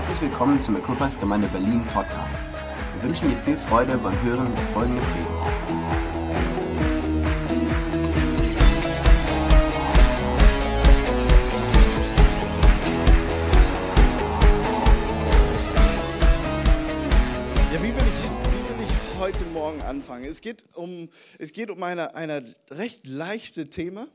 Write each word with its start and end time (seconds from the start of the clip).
Herzlich 0.00 0.30
willkommen 0.30 0.58
zum 0.58 0.76
Equippers 0.76 1.20
Gemeinde 1.20 1.46
Berlin 1.48 1.84
Podcast. 1.84 2.38
Wir 2.94 3.02
wünschen 3.02 3.28
dir 3.28 3.36
viel 3.36 3.54
Freude 3.54 3.98
beim 3.98 4.18
Hören 4.22 4.50
der 4.56 4.66
folgenden 4.68 5.04
Predigt. 5.04 5.28
Ja, 17.70 17.82
wie 17.82 17.94
will 17.94 18.04
ich, 18.06 18.24
wie 18.54 18.68
will 18.70 18.82
ich 18.82 19.18
heute 19.18 19.44
Morgen 19.52 19.82
anfangen? 19.82 20.24
Es 20.24 20.40
geht 20.40 20.64
um, 20.76 21.10
es 21.38 21.52
geht 21.52 21.70
um 21.70 21.82
eine, 21.82 22.14
eine 22.14 22.42
recht 22.70 23.06
leichte 23.06 23.68
Thema. 23.68 24.06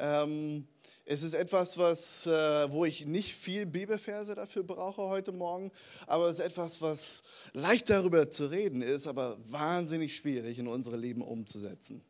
Ähm, 0.00 0.66
es 1.06 1.22
ist 1.22 1.34
etwas, 1.34 1.76
was, 1.76 2.26
äh, 2.26 2.70
wo 2.70 2.84
ich 2.84 3.06
nicht 3.06 3.34
viel 3.34 3.66
Bibelverse 3.66 4.34
dafür 4.34 4.62
brauche 4.62 5.02
heute 5.02 5.32
Morgen, 5.32 5.70
aber 6.06 6.28
es 6.28 6.38
ist 6.38 6.46
etwas, 6.46 6.80
was 6.80 7.22
leicht 7.52 7.90
darüber 7.90 8.30
zu 8.30 8.46
reden 8.46 8.80
ist, 8.80 9.06
aber 9.06 9.36
wahnsinnig 9.44 10.16
schwierig 10.16 10.58
in 10.58 10.66
unsere 10.66 10.96
Leben 10.96 11.20
umzusetzen. 11.20 12.02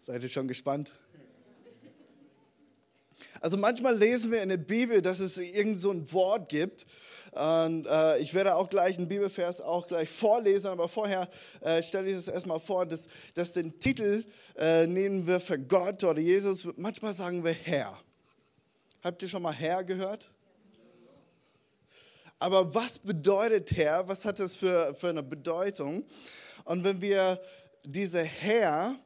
Seid 0.00 0.22
ihr 0.22 0.28
schon 0.28 0.48
gespannt? 0.48 0.92
Also 3.40 3.56
manchmal 3.56 3.96
lesen 3.96 4.32
wir 4.32 4.42
in 4.42 4.48
der 4.48 4.56
Bibel, 4.56 5.00
dass 5.00 5.20
es 5.20 5.38
irgend 5.38 5.80
so 5.80 5.92
ein 5.92 6.12
Wort 6.12 6.48
gibt. 6.48 6.86
Und 7.38 7.86
äh, 7.86 8.18
ich 8.18 8.34
werde 8.34 8.56
auch 8.56 8.68
gleich 8.68 8.98
einen 8.98 9.06
Bibelvers 9.06 9.60
auch 9.60 9.86
gleich 9.86 10.08
vorlesen, 10.08 10.66
aber 10.66 10.88
vorher 10.88 11.28
äh, 11.60 11.80
stelle 11.84 12.08
ich 12.08 12.16
das 12.16 12.26
erstmal 12.26 12.58
vor, 12.58 12.84
dass, 12.84 13.06
dass 13.34 13.52
den 13.52 13.78
Titel 13.78 14.24
äh, 14.56 14.88
nehmen 14.88 15.24
wir 15.24 15.38
für 15.38 15.56
Gott 15.56 16.02
oder 16.02 16.18
Jesus. 16.18 16.66
Manchmal 16.76 17.14
sagen 17.14 17.44
wir 17.44 17.52
Herr. 17.52 17.96
Habt 19.04 19.22
ihr 19.22 19.28
schon 19.28 19.42
mal 19.42 19.54
Herr 19.54 19.84
gehört? 19.84 20.32
Aber 22.40 22.74
was 22.74 22.98
bedeutet 22.98 23.70
Herr? 23.70 24.08
Was 24.08 24.24
hat 24.24 24.40
das 24.40 24.56
für, 24.56 24.92
für 24.94 25.10
eine 25.10 25.22
Bedeutung? 25.22 26.04
Und 26.64 26.82
wenn 26.82 27.00
wir 27.00 27.40
diese 27.84 28.24
Herr 28.24 28.96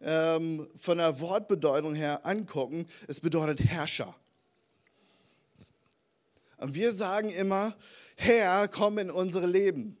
ähm, 0.00 0.68
von 0.74 0.98
der 0.98 1.20
Wortbedeutung 1.20 1.94
her 1.94 2.26
angucken, 2.26 2.88
es 3.06 3.20
bedeutet 3.20 3.60
Herrscher. 3.60 4.12
Und 6.58 6.74
wir 6.74 6.92
sagen 6.92 7.30
immer, 7.30 7.74
Herr, 8.16 8.68
komm 8.68 8.98
in 8.98 9.10
unsere 9.10 9.46
Leben. 9.46 9.96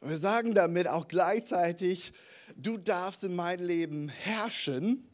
Und 0.00 0.10
wir 0.10 0.18
sagen 0.18 0.54
damit 0.54 0.88
auch 0.88 1.08
gleichzeitig, 1.08 2.12
du 2.56 2.78
darfst 2.78 3.24
in 3.24 3.36
mein 3.36 3.60
Leben 3.60 4.08
herrschen 4.08 5.06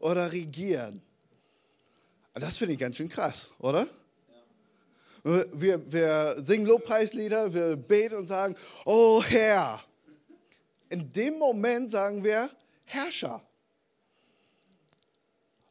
oder 0.00 0.32
regieren. 0.32 1.02
Und 2.34 2.42
das 2.42 2.58
finde 2.58 2.74
ich 2.74 2.80
ganz 2.80 2.96
schön 2.96 3.08
krass, 3.08 3.52
oder? 3.58 3.86
Wir, 5.22 5.92
wir 5.92 6.36
singen 6.42 6.66
Lobpreislieder, 6.66 7.52
wir 7.52 7.76
beten 7.76 8.16
und 8.16 8.26
sagen, 8.26 8.56
oh 8.86 9.22
Herr. 9.22 9.80
In 10.88 11.12
dem 11.12 11.38
Moment 11.38 11.90
sagen 11.90 12.24
wir, 12.24 12.48
Herrscher. 12.84 13.42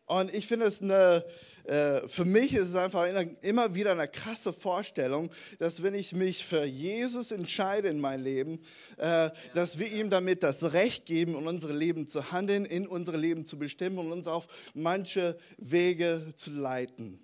Und 0.06 0.34
ich 0.34 0.48
finde 0.48 0.68
es 0.68 0.82
eine, 0.82 1.26
äh, 1.70 2.08
für 2.08 2.26
mich 2.26 2.54
ist 2.54 2.70
es 2.70 2.76
einfach 2.76 3.06
immer 3.42 3.76
wieder 3.76 3.92
eine 3.92 4.08
krasse 4.08 4.54
Vorstellung, 4.54 5.30
dass 5.60 5.84
wenn 5.84 5.94
ich 5.94 6.14
mich 6.14 6.44
für 6.44 6.66
Jesus 6.66 7.32
entscheide 7.32 7.90
in 7.90 8.00
mein 8.00 8.24
Leben, 8.24 8.60
äh, 8.98 9.30
dass 9.54 9.78
wir 9.78 9.92
ihm 9.94 10.10
damit 10.10 10.42
das 10.42 10.74
Recht 10.74 11.06
geben, 11.06 11.36
in 11.36 11.48
unsere 11.48 11.74
Leben 11.74 12.08
zu 12.08 12.32
handeln, 12.32 12.66
in 12.66 12.88
unsere 12.88 13.18
Leben 13.18 13.46
zu 13.46 13.60
bestimmen 13.60 14.00
und 14.00 14.12
uns 14.12 14.28
auf 14.28 14.48
manche 14.74 15.38
Wege 15.60 16.34
zu 16.36 16.50
leiten. 16.52 17.20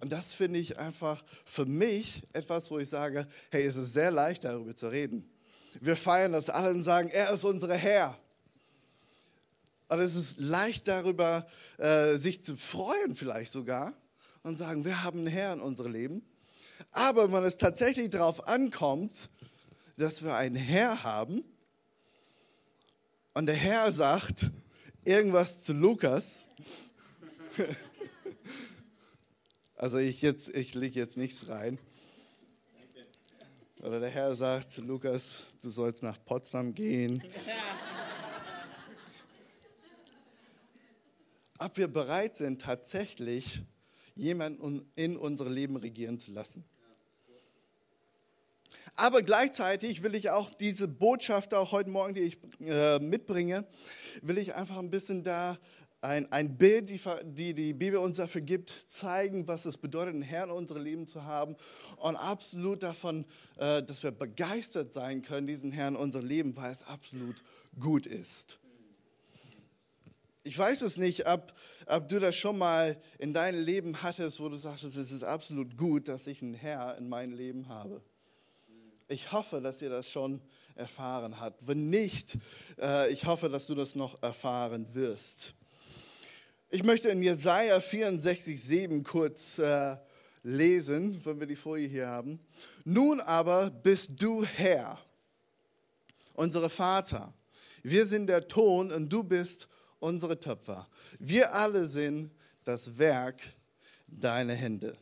Und 0.00 0.12
das 0.12 0.34
finde 0.34 0.58
ich 0.58 0.78
einfach 0.78 1.24
für 1.46 1.64
mich 1.64 2.24
etwas, 2.34 2.70
wo 2.70 2.78
ich 2.78 2.90
sage, 2.90 3.26
hey, 3.50 3.64
es 3.64 3.76
ist 3.76 3.94
sehr 3.94 4.10
leicht 4.10 4.44
darüber 4.44 4.76
zu 4.76 4.88
reden. 4.88 5.28
Wir 5.80 5.96
feiern 5.96 6.32
das 6.32 6.50
alle 6.50 6.70
und 6.70 6.82
sagen, 6.82 7.08
er 7.08 7.30
ist 7.30 7.44
unser 7.44 7.74
Herr. 7.74 8.18
Und 9.88 10.00
es 10.00 10.14
ist 10.14 10.38
leicht 10.38 10.86
darüber, 10.86 11.46
äh, 11.78 12.16
sich 12.16 12.44
zu 12.44 12.56
freuen 12.56 13.14
vielleicht 13.14 13.50
sogar 13.50 13.94
und 14.42 14.58
sagen, 14.58 14.84
wir 14.84 15.02
haben 15.02 15.20
einen 15.20 15.26
Herr 15.28 15.54
in 15.54 15.60
unserem 15.60 15.92
Leben. 15.92 16.22
Aber 16.92 17.32
wenn 17.32 17.44
es 17.44 17.56
tatsächlich 17.56 18.10
darauf 18.10 18.46
ankommt, 18.46 19.30
dass 19.96 20.22
wir 20.22 20.34
einen 20.34 20.56
Herr 20.56 21.02
haben 21.02 21.42
und 23.34 23.46
der 23.46 23.54
Herr 23.54 23.90
sagt 23.90 24.50
irgendwas 25.04 25.64
zu 25.64 25.72
Lukas, 25.72 26.48
also 29.76 29.98
ich, 29.98 30.22
ich 30.22 30.74
lege 30.74 31.00
jetzt 31.00 31.16
nichts 31.16 31.48
rein, 31.48 31.78
oder 33.80 34.00
der 34.00 34.10
Herr 34.10 34.34
sagt 34.34 34.72
zu 34.72 34.82
Lukas, 34.82 35.44
du 35.62 35.70
sollst 35.70 36.02
nach 36.02 36.18
Potsdam 36.24 36.74
gehen. 36.74 37.22
Ob 41.58 41.76
wir 41.76 41.88
bereit 41.88 42.36
sind, 42.36 42.62
tatsächlich 42.62 43.62
jemanden 44.14 44.88
in 44.96 45.16
unser 45.16 45.48
Leben 45.48 45.76
regieren 45.76 46.20
zu 46.20 46.32
lassen. 46.32 46.64
Aber 48.96 49.22
gleichzeitig 49.22 50.02
will 50.02 50.14
ich 50.14 50.30
auch 50.30 50.52
diese 50.54 50.88
Botschaft 50.88 51.54
auch 51.54 51.72
heute 51.72 51.90
Morgen, 51.90 52.14
die 52.14 52.22
ich 52.22 52.38
äh, 52.60 52.98
mitbringe, 52.98 53.64
will 54.22 54.38
ich 54.38 54.54
einfach 54.54 54.78
ein 54.78 54.90
bisschen 54.90 55.22
da 55.22 55.56
ein, 56.00 56.30
ein 56.30 56.56
Bild, 56.56 56.88
die, 56.88 57.00
die 57.24 57.54
die 57.54 57.72
Bibel 57.72 57.98
uns 57.98 58.18
dafür 58.18 58.40
gibt, 58.40 58.70
zeigen, 58.70 59.48
was 59.48 59.66
es 59.66 59.76
bedeutet, 59.76 60.14
einen 60.14 60.22
Herrn 60.22 60.50
in 60.50 60.56
unserem 60.56 60.82
Leben 60.82 61.06
zu 61.06 61.24
haben 61.24 61.56
und 61.98 62.16
absolut 62.16 62.82
davon, 62.82 63.24
äh, 63.58 63.82
dass 63.82 64.02
wir 64.02 64.12
begeistert 64.12 64.92
sein 64.92 65.22
können, 65.22 65.46
diesen 65.46 65.72
Herrn 65.72 65.94
in 65.94 66.00
unserem 66.00 66.26
Leben, 66.26 66.56
weil 66.56 66.70
es 66.70 66.86
absolut 66.86 67.42
gut 67.78 68.06
ist. 68.06 68.60
Ich 70.48 70.56
weiß 70.56 70.80
es 70.80 70.96
nicht, 70.96 71.28
ob, 71.28 71.52
ob 71.88 72.08
du 72.08 72.18
das 72.18 72.34
schon 72.34 72.56
mal 72.56 72.96
in 73.18 73.34
deinem 73.34 73.62
Leben 73.62 74.02
hattest, 74.02 74.40
wo 74.40 74.48
du 74.48 74.56
sagst, 74.56 74.82
es 74.82 74.96
ist 74.96 75.22
absolut 75.22 75.76
gut, 75.76 76.08
dass 76.08 76.26
ich 76.26 76.40
einen 76.40 76.54
Herr 76.54 76.96
in 76.96 77.06
meinem 77.06 77.34
Leben 77.34 77.68
habe. 77.68 78.00
Ich 79.08 79.30
hoffe, 79.30 79.60
dass 79.60 79.82
ihr 79.82 79.90
das 79.90 80.08
schon 80.08 80.40
erfahren 80.74 81.38
habt. 81.38 81.68
Wenn 81.68 81.90
nicht, 81.90 82.38
äh, 82.80 83.12
ich 83.12 83.26
hoffe, 83.26 83.50
dass 83.50 83.66
du 83.66 83.74
das 83.74 83.94
noch 83.94 84.22
erfahren 84.22 84.94
wirst. 84.94 85.52
Ich 86.70 86.82
möchte 86.82 87.10
in 87.10 87.22
Jesaja 87.22 87.78
64, 87.78 88.58
7 88.58 89.02
kurz 89.02 89.58
äh, 89.58 89.98
lesen, 90.44 91.20
wenn 91.26 91.40
wir 91.40 91.46
die 91.46 91.56
Folie 91.56 91.88
hier 91.88 92.08
haben. 92.08 92.40
Nun 92.86 93.20
aber 93.20 93.70
bist 93.70 94.22
du 94.22 94.42
Herr, 94.46 94.98
unsere 96.32 96.70
Vater. 96.70 97.34
Wir 97.82 98.06
sind 98.06 98.28
der 98.28 98.48
Ton 98.48 98.90
und 98.90 99.10
du 99.10 99.22
bist 99.22 99.68
unsere 100.00 100.38
Töpfer. 100.38 100.86
Wir 101.18 101.54
alle 101.54 101.86
sind 101.86 102.30
das 102.64 102.98
Werk 102.98 103.40
deiner 104.06 104.54
Hände. 104.54 104.94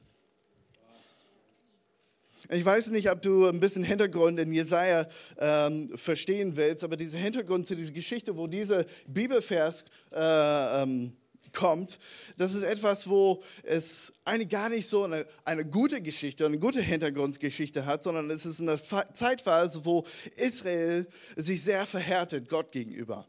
Ich 2.49 2.65
weiß 2.65 2.89
nicht, 2.89 3.11
ob 3.11 3.21
du 3.23 3.47
ein 3.49 3.59
bisschen 3.59 3.83
Hintergrund 3.83 4.39
in 4.39 4.53
Jesaja 4.53 5.06
ähm, 5.39 5.89
verstehen 5.97 6.56
willst, 6.56 6.85
aber 6.85 6.97
dieser 6.97 7.19
Hintergrund 7.19 7.67
zu 7.67 7.75
dieser 7.75 7.93
Geschichte, 7.93 8.37
wo 8.37 8.47
dieser 8.47 8.85
Bibelvers 9.09 9.85
äh, 10.12 10.83
ähm, 10.83 11.12
kommt, 11.53 11.99
das 12.37 12.55
ist 12.55 12.62
etwas, 12.62 13.09
wo 13.09 13.43
es 13.65 14.12
eigentlich 14.25 14.51
gar 14.51 14.69
nicht 14.69 14.89
so 14.89 15.05
eine, 15.05 15.27
eine 15.45 15.65
gute 15.65 16.01
Geschichte, 16.01 16.47
eine 16.47 16.59
gute 16.59 16.81
Hintergrundgeschichte 16.81 17.85
hat, 17.85 18.05
sondern 18.05 18.31
es 18.31 18.47
ist 18.47 18.61
eine 18.61 18.79
Zeitphase, 19.12 19.85
wo 19.85 20.05
Israel 20.37 21.06
sich 21.35 21.65
sehr 21.65 21.85
verhärtet 21.85 22.49
Gott 22.49 22.70
gegenüber 22.70 23.26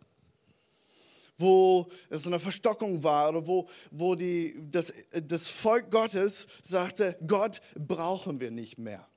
wo 1.37 1.87
es 2.09 2.25
eine 2.25 2.39
Verstockung 2.39 3.03
war 3.03 3.29
oder 3.29 3.47
wo, 3.47 3.67
wo 3.91 4.15
die, 4.15 4.55
das, 4.71 4.93
das 5.11 5.49
Volk 5.49 5.91
Gottes 5.91 6.47
sagte, 6.63 7.17
Gott 7.27 7.61
brauchen 7.75 8.39
wir 8.39 8.51
nicht 8.51 8.77
mehr. 8.77 9.07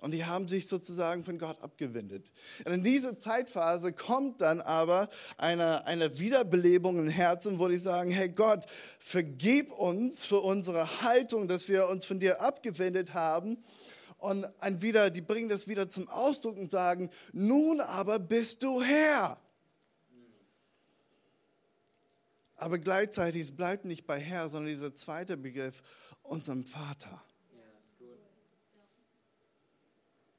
Und 0.00 0.12
die 0.12 0.24
haben 0.24 0.46
sich 0.46 0.68
sozusagen 0.68 1.24
von 1.24 1.38
Gott 1.38 1.60
abgewendet. 1.60 2.30
Und 2.64 2.72
in 2.72 2.84
diese 2.84 3.18
Zeitphase 3.18 3.92
kommt 3.92 4.40
dann 4.40 4.60
aber 4.60 5.08
eine, 5.38 5.86
eine 5.86 6.20
Wiederbelebung 6.20 6.98
im 7.00 7.08
Herzen, 7.08 7.58
wo 7.58 7.66
die 7.66 7.78
sagen, 7.78 8.12
hey 8.12 8.28
Gott, 8.28 8.64
vergib 9.00 9.72
uns 9.72 10.24
für 10.24 10.38
unsere 10.38 11.02
Haltung, 11.02 11.48
dass 11.48 11.68
wir 11.68 11.88
uns 11.88 12.04
von 12.04 12.20
dir 12.20 12.40
abgewendet 12.40 13.14
haben. 13.14 13.58
Und 14.18 14.46
wieder, 14.82 15.10
die 15.10 15.20
bringen 15.20 15.48
das 15.48 15.66
wieder 15.66 15.88
zum 15.88 16.08
Ausdruck 16.08 16.58
und 16.58 16.70
sagen, 16.70 17.10
nun 17.32 17.80
aber 17.80 18.20
bist 18.20 18.62
du 18.62 18.80
Herr. 18.80 19.36
Aber 22.58 22.78
gleichzeitig, 22.78 23.42
es 23.42 23.56
bleibt 23.56 23.84
nicht 23.84 24.04
bei 24.04 24.18
Herr, 24.18 24.48
sondern 24.48 24.70
dieser 24.70 24.92
zweite 24.92 25.36
Begriff, 25.36 25.80
unserem 26.22 26.66
Vater. 26.66 27.22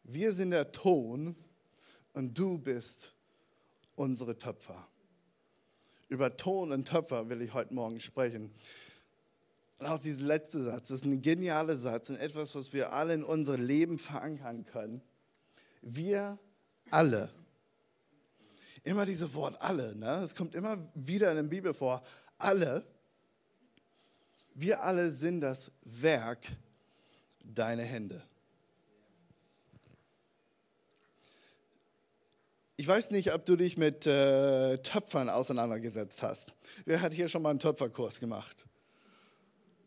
Wir 0.03 0.33
sind 0.33 0.51
der 0.51 0.71
Ton 0.71 1.35
und 2.13 2.37
du 2.37 2.57
bist 2.57 3.13
unsere 3.95 4.37
Töpfer. 4.37 4.87
über 6.09 6.35
Ton 6.35 6.71
und 6.71 6.87
Töpfer 6.87 7.29
will 7.29 7.41
ich 7.41 7.53
heute 7.53 7.73
Morgen 7.73 7.99
sprechen. 7.99 8.51
Und 9.79 9.85
auch 9.85 9.99
dieser 9.99 10.21
letzte 10.21 10.61
Satz, 10.63 10.89
das 10.89 11.01
ist 11.01 11.05
ein 11.05 11.21
genialer 11.21 11.77
Satz 11.77 12.09
und 12.09 12.17
etwas, 12.17 12.55
was 12.55 12.73
wir 12.73 12.91
alle 12.91 13.13
in 13.13 13.23
unser 13.23 13.57
Leben 13.57 13.97
verankern 13.97 14.65
können. 14.65 15.01
Wir 15.81 16.37
alle. 16.89 17.31
Immer 18.83 19.05
dieses 19.05 19.33
Wort 19.33 19.61
alle, 19.61 19.95
ne? 19.95 20.21
es 20.23 20.35
kommt 20.35 20.55
immer 20.55 20.77
wieder 20.95 21.29
in 21.31 21.35
der 21.37 21.43
Bibel 21.43 21.73
vor. 21.73 22.01
Alle. 22.37 22.83
Wir 24.53 24.83
alle 24.83 25.11
sind 25.13 25.41
das 25.41 25.71
Werk 25.83 26.39
deiner 27.45 27.83
Hände. 27.83 28.23
Ich 32.77 32.87
weiß 32.87 33.11
nicht, 33.11 33.33
ob 33.33 33.45
du 33.45 33.57
dich 33.57 33.77
mit 33.77 34.07
äh, 34.07 34.77
Töpfern 34.77 35.29
auseinandergesetzt 35.29 36.23
hast. 36.23 36.55
Wer 36.85 37.01
hat 37.01 37.13
hier 37.13 37.27
schon 37.27 37.41
mal 37.41 37.49
einen 37.49 37.59
Töpferkurs 37.59 38.21
gemacht? 38.21 38.65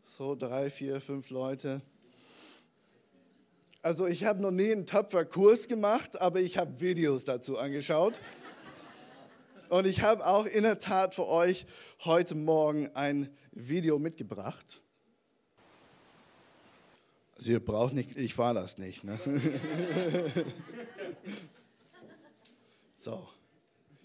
So 0.05 0.35
drei, 0.35 0.69
vier, 0.69 1.01
fünf 1.01 1.31
Leute. 1.31 1.81
Also 3.81 4.05
ich 4.05 4.25
habe 4.25 4.43
noch 4.43 4.51
nie 4.51 4.71
einen 4.71 4.85
Töpferkurs 4.85 5.67
gemacht, 5.67 6.21
aber 6.21 6.39
ich 6.39 6.59
habe 6.59 6.79
Videos 6.79 7.25
dazu 7.25 7.57
angeschaut. 7.57 8.21
Und 9.73 9.87
ich 9.87 10.03
habe 10.03 10.23
auch 10.27 10.45
in 10.45 10.61
der 10.61 10.77
Tat 10.77 11.15
für 11.15 11.27
euch 11.27 11.65
heute 12.05 12.35
Morgen 12.35 12.95
ein 12.95 13.27
Video 13.53 13.97
mitgebracht. 13.97 14.83
Also 17.35 17.53
ihr 17.53 17.59
braucht 17.59 17.95
nicht, 17.95 18.15
ich 18.15 18.37
war 18.37 18.53
das 18.53 18.77
nicht. 18.77 19.03
Ne? 19.03 19.19
so, 22.95 23.27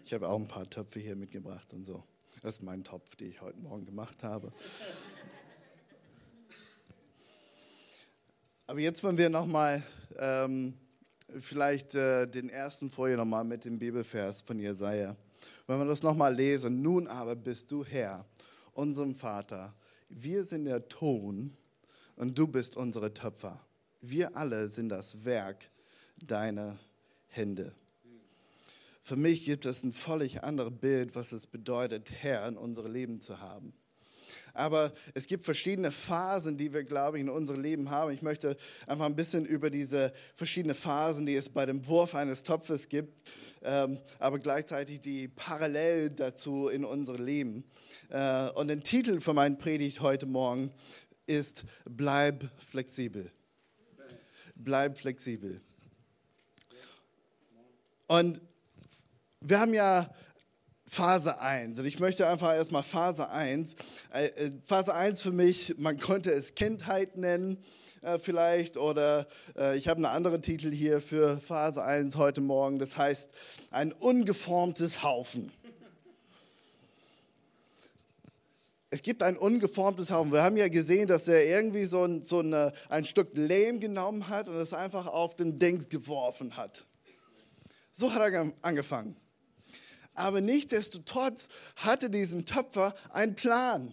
ich 0.03 0.15
habe 0.15 0.27
auch 0.27 0.39
ein 0.39 0.49
paar 0.49 0.71
Töpfe 0.71 1.01
hier 1.01 1.17
mitgebracht 1.17 1.75
und 1.75 1.85
so. 1.85 2.03
Das 2.41 2.55
ist 2.55 2.63
mein 2.63 2.83
Topf, 2.83 3.15
den 3.17 3.29
ich 3.29 3.43
heute 3.43 3.59
Morgen 3.59 3.85
gemacht 3.85 4.25
habe. 4.25 4.51
Aber 8.67 8.81
jetzt 8.81 9.05
wollen 9.05 9.19
wir 9.19 9.29
nochmal 9.29 9.83
ähm, 10.17 10.73
vielleicht 11.39 11.95
äh, 11.95 12.27
den 12.27 12.49
ersten 12.49 12.89
Folie 12.89 13.19
nochmal 13.19 13.45
mit 13.45 13.67
dem 13.67 13.79
Bibelvers 13.79 14.41
von 14.41 14.59
Jesaja. 14.59 15.15
Wenn 15.69 15.81
wir 15.81 15.85
das 15.85 16.03
nochmal 16.03 16.35
lesen, 16.35 16.81
nun 16.81 17.07
aber 17.09 17.37
bist 17.37 17.71
du 17.71 17.85
Herr, 17.85 18.25
unserem 18.73 19.15
Vater. 19.15 19.75
Wir 20.09 20.43
sind 20.43 20.65
der 20.65 20.89
Ton 20.89 21.55
und 22.17 22.39
du 22.39 22.47
bist 22.47 22.79
unsere 22.79 23.13
Töpfer. 23.13 23.61
Wir 24.01 24.35
alle 24.35 24.69
sind 24.69 24.89
das 24.89 25.27
Werk 25.27 25.69
deiner 26.23 26.79
Hände. 27.27 27.75
Für 29.03 29.17
mich 29.17 29.45
gibt 29.45 29.67
es 29.67 29.83
ein 29.85 29.93
völlig 29.93 30.43
anderes 30.43 30.73
Bild, 30.73 31.15
was 31.15 31.33
es 31.33 31.47
bedeutet, 31.47 32.11
Herr 32.23 32.49
in 32.49 32.57
unserem 32.57 32.91
Leben 32.91 33.21
zu 33.21 33.39
haben. 33.39 33.75
Aber 34.59 34.93
es 35.15 35.29
gibt 35.29 35.45
verschiedene 35.45 35.93
Phasen, 35.93 36.57
die 36.57 36.73
wir, 36.73 36.83
glaube 36.83 37.19
ich, 37.19 37.23
in 37.23 37.31
unserem 37.31 37.61
Leben 37.61 37.91
haben. 37.91 38.13
Ich 38.13 38.23
möchte 38.23 38.57
einfach 38.89 39.07
ein 39.07 39.15
bisschen 39.15 39.47
über 39.47 39.71
diese 39.71 40.13
verschiedenen 40.35 40.75
Phasen, 40.75 41.27
die 41.27 41.37
es 41.37 41.49
bei 41.49 41.65
dem 41.65 41.87
Wurf 41.87 42.17
eines 42.17 42.43
Topfes 42.43 42.89
gibt, 42.89 43.23
ähm, 43.63 43.99
aber 44.19 44.41
gleichzeitig 44.41 45.01
die 45.01 45.29
parallel 45.29 46.11
dazu 46.11 46.67
in 46.67 46.85
unserem 46.85 47.25
Leben. 47.25 47.65
Äh, 48.11 48.51
und 48.51 48.67
der 48.67 48.81
Titel 48.81 49.21
für 49.21 49.33
meine 49.33 49.55
Predigt 49.55 50.01
heute 50.01 50.27
Morgen 50.27 50.73
ist 51.27 51.65
Bleib 51.85 52.45
flexibel. 52.57 53.31
Bleib 54.57 54.99
flexibel. 54.99 55.61
Und 58.09 58.43
wir 59.41 59.61
haben 59.61 59.75
ja 59.75 60.13
Phase 60.89 61.41
1. 61.41 61.79
Und 61.79 61.85
ich 61.85 62.01
möchte 62.01 62.27
einfach 62.27 62.55
erstmal 62.55 62.83
Phase 62.83 63.29
1. 63.29 63.77
Äh, 64.13 64.25
äh, 64.25 64.53
Phase 64.65 64.95
1 64.95 65.23
für 65.23 65.33
mich, 65.33 65.75
man 65.79 65.99
könnte 65.99 66.31
es 66.33 66.55
Kindheit 66.55 67.17
nennen 67.17 67.59
äh, 68.03 68.19
vielleicht 68.19 68.77
oder 68.77 69.27
ich 69.75 69.89
habe 69.89 69.97
einen 69.99 70.05
anderen 70.07 70.41
Titel 70.41 70.71
hier 70.71 71.01
für 71.01 71.41
Phase 71.41 71.83
1 71.83 72.17
heute 72.17 72.41
Morgen. 72.41 72.79
Das 72.79 72.97
heißt 72.97 73.31
ein 73.71 73.93
ungeformtes 73.93 75.03
Haufen. 75.03 75.51
Es 78.91 79.03
gibt 79.03 79.23
ein 79.23 79.37
ungeformtes 79.37 80.13
Haufen. 80.13 80.33
Wir 80.33 80.43
haben 80.43 80.57
ja 80.57 80.69
gesehen, 80.69 81.09
dass 81.09 81.29
er 81.29 81.45
irgendwie 81.45 81.85
so 81.85 82.05
ein, 82.05 82.23
so 82.23 82.39
eine, 82.39 82.73
ein 82.89 83.05
Stück 83.05 83.31
Lehm 83.35 83.81
genommen 83.81 84.29
hat 84.29 84.49
und 84.49 84.57
es 84.57 84.73
einfach 84.73 85.07
auf 85.07 85.35
den 85.35 85.59
Ding 85.59 85.89
geworfen 85.89 86.57
hat. 86.57 86.87
So 87.93 88.15
hat 88.15 88.33
er 88.33 88.53
angefangen. 88.63 89.17
Aber 90.19 90.41
nichtdestotrotz 90.41 91.49
hatte 91.77 92.11
diesen 92.11 92.45
Töpfer 92.45 92.95
einen 93.11 93.35
Plan. 93.35 93.93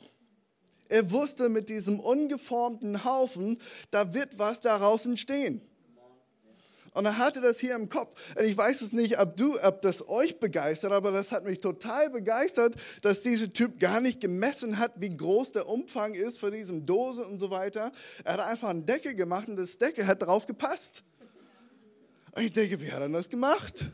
Er 0.90 1.12
wusste 1.12 1.50
mit 1.50 1.70
diesem 1.70 2.00
ungeformten 2.00 3.04
Haufen, 3.06 3.60
da 3.92 4.14
wird 4.14 4.38
was 4.38 4.62
daraus 4.62 5.06
entstehen. 5.06 5.62
Und 6.94 7.06
er 7.06 7.18
hatte 7.18 7.42
das 7.42 7.60
hier 7.60 7.76
im 7.76 7.90
Kopf. 7.90 8.16
Und 8.38 8.46
ich 8.46 8.56
weiß 8.56 8.82
es 8.82 8.94
nicht, 8.94 9.20
ob, 9.20 9.36
du, 9.36 9.60
ob 9.64 9.82
das 9.82 10.08
euch 10.08 10.40
begeistert, 10.40 10.94
aber 10.94 11.12
das 11.12 11.34
hat 11.34 11.44
mich 11.44 11.60
total 11.60 12.10
begeistert, 12.10 12.76
dass 13.02 13.22
dieser 13.22 13.52
Typ 13.52 13.80
gar 13.80 14.00
nicht 14.00 14.22
gemessen 14.22 14.78
hat, 14.80 14.94
wie 14.96 15.10
groß 15.10 15.52
der 15.52 15.68
Umfang 15.68 16.14
ist 16.14 16.40
für 16.40 16.52
diese 16.52 16.80
Dose 16.80 17.26
und 17.26 17.40
so 17.40 17.52
weiter. 17.52 17.92
Er 18.24 18.34
hat 18.34 18.40
einfach 18.40 18.70
eine 18.70 18.82
Decke 18.82 19.14
gemacht 19.14 19.50
und 19.50 19.58
das 19.58 19.78
Decke 19.78 20.08
hat 20.08 20.22
drauf 20.22 20.46
gepasst. 20.46 21.04
Und 22.32 22.44
ich 22.44 22.54
denke, 22.54 22.80
wie 22.80 22.92
hat 22.92 23.02
er 23.02 23.10
das 23.10 23.30
gemacht? 23.30 23.92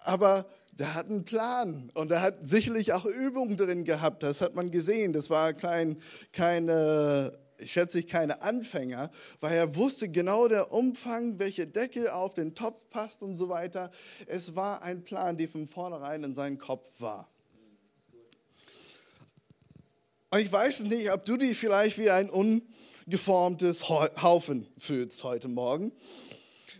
Aber 0.00 0.44
der 0.78 0.94
hat 0.94 1.06
einen 1.06 1.24
Plan 1.24 1.90
und 1.94 2.10
er 2.12 2.22
hat 2.22 2.36
sicherlich 2.40 2.92
auch 2.92 3.04
Übungen 3.04 3.56
drin 3.56 3.84
gehabt. 3.84 4.22
Das 4.22 4.40
hat 4.40 4.54
man 4.54 4.70
gesehen. 4.70 5.12
Das 5.12 5.28
war 5.28 5.52
kein, 5.52 6.00
keine, 6.32 7.36
schätze 7.64 7.98
ich, 7.98 8.06
keine 8.06 8.42
Anfänger, 8.42 9.10
weil 9.40 9.56
er 9.56 9.74
wusste 9.74 10.08
genau 10.08 10.46
der 10.46 10.72
Umfang, 10.72 11.40
welche 11.40 11.66
Decke 11.66 12.14
auf 12.14 12.34
den 12.34 12.54
Topf 12.54 12.88
passt 12.90 13.22
und 13.24 13.36
so 13.36 13.48
weiter. 13.48 13.90
Es 14.26 14.54
war 14.54 14.82
ein 14.82 15.02
Plan, 15.02 15.36
der 15.36 15.48
von 15.48 15.66
vornherein 15.66 16.22
in 16.22 16.36
seinem 16.36 16.58
Kopf 16.58 17.00
war. 17.00 17.28
Und 20.30 20.38
ich 20.38 20.52
weiß 20.52 20.80
nicht, 20.80 21.10
ob 21.10 21.24
du 21.24 21.36
dich 21.38 21.56
vielleicht 21.56 21.98
wie 21.98 22.10
ein 22.10 22.30
ungeformtes 22.30 23.88
Haufen 23.88 24.68
fühlst 24.78 25.24
heute 25.24 25.48
Morgen. 25.48 25.90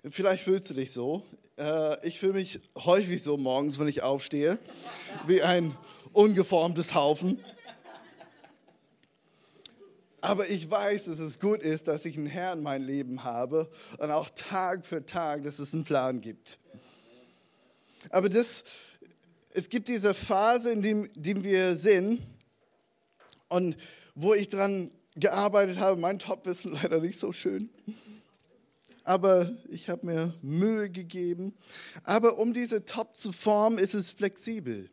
Vielleicht 0.08 0.44
fühlst 0.44 0.70
du 0.70 0.74
dich 0.74 0.92
so. 0.92 1.24
Äh, 1.58 2.06
ich 2.06 2.20
fühle 2.20 2.34
mich 2.34 2.60
häufig 2.76 3.22
so 3.22 3.36
morgens, 3.36 3.78
wenn 3.78 3.88
ich 3.88 4.02
aufstehe, 4.02 4.58
wie 5.26 5.42
ein 5.42 5.76
ungeformtes 6.12 6.94
Haufen. 6.94 7.44
Aber 10.20 10.48
ich 10.48 10.68
weiß, 10.68 11.06
dass 11.06 11.18
es 11.18 11.38
gut 11.38 11.60
ist, 11.60 11.88
dass 11.88 12.04
ich 12.04 12.16
einen 12.16 12.26
Herrn 12.26 12.58
in 12.58 12.64
mein 12.64 12.82
Leben 12.82 13.24
habe 13.24 13.70
und 13.98 14.10
auch 14.10 14.30
Tag 14.30 14.86
für 14.86 15.04
Tag, 15.04 15.44
dass 15.44 15.58
es 15.58 15.74
einen 15.74 15.84
Plan 15.84 16.20
gibt. 16.20 16.58
Aber 18.10 18.28
das, 18.28 18.64
es 19.50 19.68
gibt 19.68 19.88
diese 19.88 20.14
Phase, 20.14 20.72
in 20.72 20.82
der 20.82 21.06
dem 21.14 21.44
wir 21.44 21.76
sind 21.76 22.20
und 23.48 23.76
wo 24.14 24.34
ich 24.34 24.48
daran 24.48 24.90
gearbeitet 25.14 25.78
habe. 25.78 26.00
Mein 26.00 26.18
Top 26.18 26.46
ist 26.46 26.64
leider 26.64 27.00
nicht 27.00 27.18
so 27.18 27.32
schön 27.32 27.70
aber 29.08 29.50
ich 29.70 29.88
habe 29.88 30.04
mir 30.04 30.34
Mühe 30.42 30.90
gegeben. 30.90 31.54
Aber 32.04 32.38
um 32.38 32.52
diese 32.52 32.84
Top 32.84 33.16
zu 33.16 33.32
formen, 33.32 33.78
ist 33.78 33.94
es 33.94 34.12
flexibel. 34.12 34.90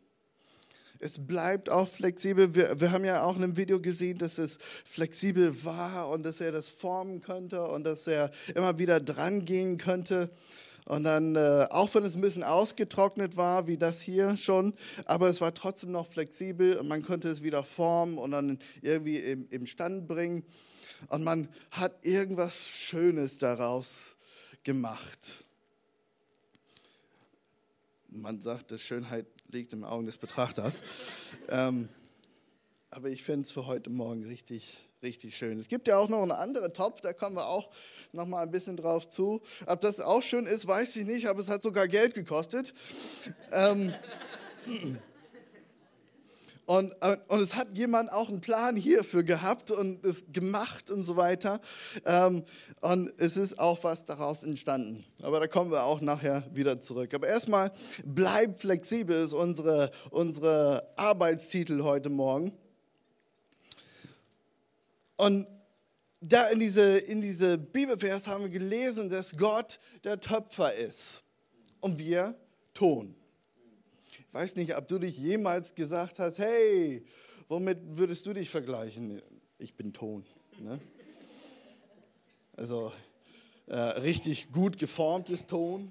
Es 1.00 1.26
bleibt 1.26 1.68
auch 1.68 1.86
flexibel. 1.86 2.54
Wir, 2.54 2.80
wir 2.80 2.92
haben 2.92 3.04
ja 3.04 3.24
auch 3.24 3.36
in 3.36 3.44
einem 3.44 3.58
Video 3.58 3.78
gesehen, 3.78 4.16
dass 4.16 4.38
es 4.38 4.58
flexibel 4.86 5.64
war 5.66 6.08
und 6.08 6.22
dass 6.22 6.40
er 6.40 6.50
das 6.50 6.70
formen 6.70 7.20
könnte 7.20 7.68
und 7.68 7.84
dass 7.84 8.06
er 8.06 8.30
immer 8.54 8.78
wieder 8.78 9.00
dran 9.00 9.44
gehen 9.44 9.76
könnte. 9.76 10.30
Und 10.86 11.04
dann, 11.04 11.36
äh, 11.36 11.66
auch 11.68 11.94
wenn 11.94 12.04
es 12.04 12.14
ein 12.14 12.22
bisschen 12.22 12.44
ausgetrocknet 12.44 13.36
war, 13.36 13.66
wie 13.66 13.76
das 13.76 14.00
hier 14.00 14.38
schon, 14.38 14.72
aber 15.04 15.28
es 15.28 15.42
war 15.42 15.52
trotzdem 15.52 15.90
noch 15.92 16.06
flexibel 16.06 16.78
und 16.78 16.88
man 16.88 17.02
konnte 17.02 17.28
es 17.28 17.42
wieder 17.42 17.62
formen 17.62 18.16
und 18.16 18.30
dann 18.30 18.60
irgendwie 18.80 19.18
im, 19.18 19.46
im 19.50 19.66
Stand 19.66 20.08
bringen 20.08 20.42
und 21.08 21.24
man 21.24 21.48
hat 21.70 22.04
irgendwas 22.04 22.56
Schönes 22.68 23.38
daraus 23.38 24.16
gemacht. 24.62 25.44
Man 28.10 28.40
sagt, 28.40 28.70
dass 28.70 28.80
Schönheit 28.80 29.26
liegt 29.48 29.72
im 29.72 29.84
Augen 29.84 30.06
des 30.06 30.18
Betrachters. 30.18 30.82
ähm, 31.48 31.88
aber 32.90 33.10
ich 33.10 33.22
finde 33.22 33.42
es 33.42 33.50
für 33.50 33.66
heute 33.66 33.90
Morgen 33.90 34.24
richtig, 34.24 34.78
richtig 35.02 35.36
schön. 35.36 35.58
Es 35.58 35.68
gibt 35.68 35.86
ja 35.86 35.98
auch 35.98 36.08
noch 36.08 36.22
einen 36.22 36.32
anderen 36.32 36.72
Topf, 36.72 37.00
da 37.00 37.12
kommen 37.12 37.36
wir 37.36 37.46
auch 37.46 37.70
noch 38.12 38.26
mal 38.26 38.42
ein 38.42 38.50
bisschen 38.50 38.76
drauf 38.76 39.08
zu. 39.08 39.42
Ob 39.66 39.80
das 39.80 40.00
auch 40.00 40.22
schön 40.22 40.46
ist, 40.46 40.66
weiß 40.66 40.96
ich 40.96 41.06
nicht, 41.06 41.28
aber 41.28 41.40
es 41.40 41.48
hat 41.48 41.62
sogar 41.62 41.88
Geld 41.88 42.14
gekostet. 42.14 42.72
ähm, 43.52 43.92
Und, 46.66 46.92
und 47.28 47.40
es 47.40 47.54
hat 47.54 47.68
jemand 47.78 48.12
auch 48.12 48.28
einen 48.28 48.40
Plan 48.40 48.76
hierfür 48.76 49.22
gehabt 49.22 49.70
und 49.70 50.04
es 50.04 50.24
gemacht 50.32 50.90
und 50.90 51.04
so 51.04 51.16
weiter. 51.16 51.60
Ähm, 52.04 52.42
und 52.80 53.12
es 53.18 53.36
ist 53.36 53.60
auch 53.60 53.84
was 53.84 54.04
daraus 54.04 54.42
entstanden. 54.42 55.04
Aber 55.22 55.38
da 55.38 55.46
kommen 55.46 55.70
wir 55.70 55.84
auch 55.84 56.00
nachher 56.00 56.42
wieder 56.52 56.80
zurück. 56.80 57.14
Aber 57.14 57.28
erstmal, 57.28 57.70
bleib 58.04 58.60
flexibel 58.60 59.24
ist 59.24 59.32
unsere, 59.32 59.92
unsere 60.10 60.92
Arbeitstitel 60.96 61.84
heute 61.84 62.08
Morgen. 62.08 62.52
Und 65.14 65.46
da 66.20 66.48
in 66.48 66.58
diese, 66.58 66.98
in 66.98 67.20
diese 67.20 67.58
Bibelvers 67.58 68.26
haben 68.26 68.42
wir 68.42 68.50
gelesen, 68.50 69.08
dass 69.08 69.36
Gott 69.36 69.78
der 70.02 70.18
Töpfer 70.18 70.74
ist 70.74 71.22
und 71.80 72.00
wir 72.00 72.34
Ton. 72.74 73.14
Ich 74.28 74.34
weiß 74.34 74.56
nicht, 74.56 74.76
ob 74.76 74.88
du 74.88 74.98
dich 74.98 75.16
jemals 75.16 75.74
gesagt 75.74 76.18
hast, 76.18 76.38
hey, 76.38 77.04
womit 77.48 77.78
würdest 77.96 78.26
du 78.26 78.32
dich 78.32 78.50
vergleichen? 78.50 79.22
Ich 79.58 79.74
bin 79.74 79.92
Ton. 79.92 80.24
Ne? 80.58 80.78
Also 82.56 82.92
äh, 83.66 83.76
richtig 83.76 84.52
gut 84.52 84.78
geformtes 84.78 85.46
Ton. 85.46 85.90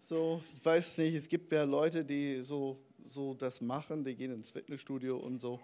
So, 0.00 0.42
ich 0.56 0.64
weiß 0.64 0.98
nicht, 0.98 1.14
es 1.14 1.28
gibt 1.28 1.52
ja 1.52 1.64
Leute, 1.64 2.04
die 2.04 2.42
so, 2.42 2.78
so 3.04 3.34
das 3.34 3.60
machen, 3.60 4.04
die 4.04 4.14
gehen 4.14 4.32
ins 4.32 4.52
Fitnessstudio 4.52 5.16
und 5.16 5.40
so. 5.40 5.60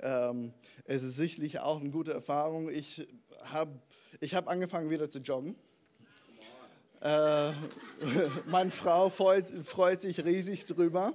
Ähm, 0.00 0.52
es 0.84 1.02
ist 1.02 1.16
sicherlich 1.16 1.58
auch 1.58 1.80
eine 1.80 1.90
gute 1.90 2.12
Erfahrung. 2.12 2.68
Ich 2.68 3.06
habe 3.44 3.72
ich 4.20 4.34
hab 4.34 4.48
angefangen 4.48 4.90
wieder 4.90 5.10
zu 5.10 5.18
joggen. 5.18 5.56
Äh, 7.00 7.50
meine 8.46 8.70
Frau 8.70 9.08
freut, 9.08 9.46
freut, 9.46 10.00
sich 10.00 10.24
riesig 10.24 10.66
drüber, 10.66 11.12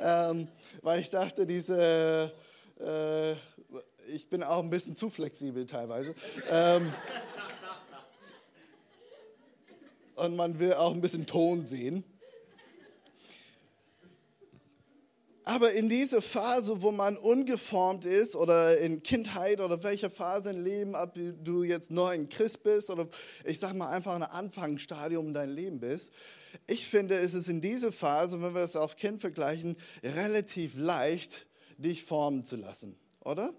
ähm, 0.00 0.48
weil 0.82 1.00
ich 1.00 1.10
dachte, 1.10 1.46
diese, 1.46 2.32
äh, 2.80 3.32
ich 4.12 4.28
bin 4.28 4.42
auch 4.42 4.62
ein 4.62 4.70
bisschen 4.70 4.96
zu 4.96 5.10
flexibel 5.10 5.66
teilweise. 5.66 6.14
Ähm, 6.50 6.92
und 10.16 10.34
man 10.34 10.58
will 10.58 10.74
auch 10.74 10.92
ein 10.92 11.00
bisschen 11.00 11.26
Ton 11.26 11.66
sehen. 11.66 12.02
Aber 15.48 15.72
in 15.74 15.88
diese 15.88 16.20
Phase, 16.20 16.82
wo 16.82 16.90
man 16.90 17.16
ungeformt 17.16 18.04
ist 18.04 18.34
oder 18.34 18.78
in 18.78 19.04
Kindheit 19.04 19.60
oder 19.60 19.80
welche 19.84 20.10
Phase 20.10 20.50
im 20.50 20.64
Leben, 20.64 20.96
ob 20.96 21.14
du 21.14 21.62
jetzt 21.62 21.92
neu 21.92 22.08
ein 22.08 22.28
Christ 22.28 22.64
bist 22.64 22.90
oder 22.90 23.06
ich 23.44 23.60
sag 23.60 23.74
mal 23.74 23.88
einfach 23.90 24.16
ein 24.16 24.24
Anfangsstadium 24.24 25.32
dein 25.32 25.50
Leben 25.50 25.78
bist, 25.78 26.12
ich 26.66 26.84
finde, 26.88 27.16
es 27.16 27.32
ist 27.32 27.48
in 27.48 27.60
dieser 27.60 27.92
Phase, 27.92 28.42
wenn 28.42 28.56
wir 28.56 28.62
es 28.62 28.74
auf 28.74 28.96
Kind 28.96 29.20
vergleichen, 29.20 29.76
relativ 30.02 30.74
leicht, 30.76 31.46
dich 31.78 32.02
formen 32.02 32.44
zu 32.44 32.56
lassen, 32.56 32.98
oder? 33.20 33.54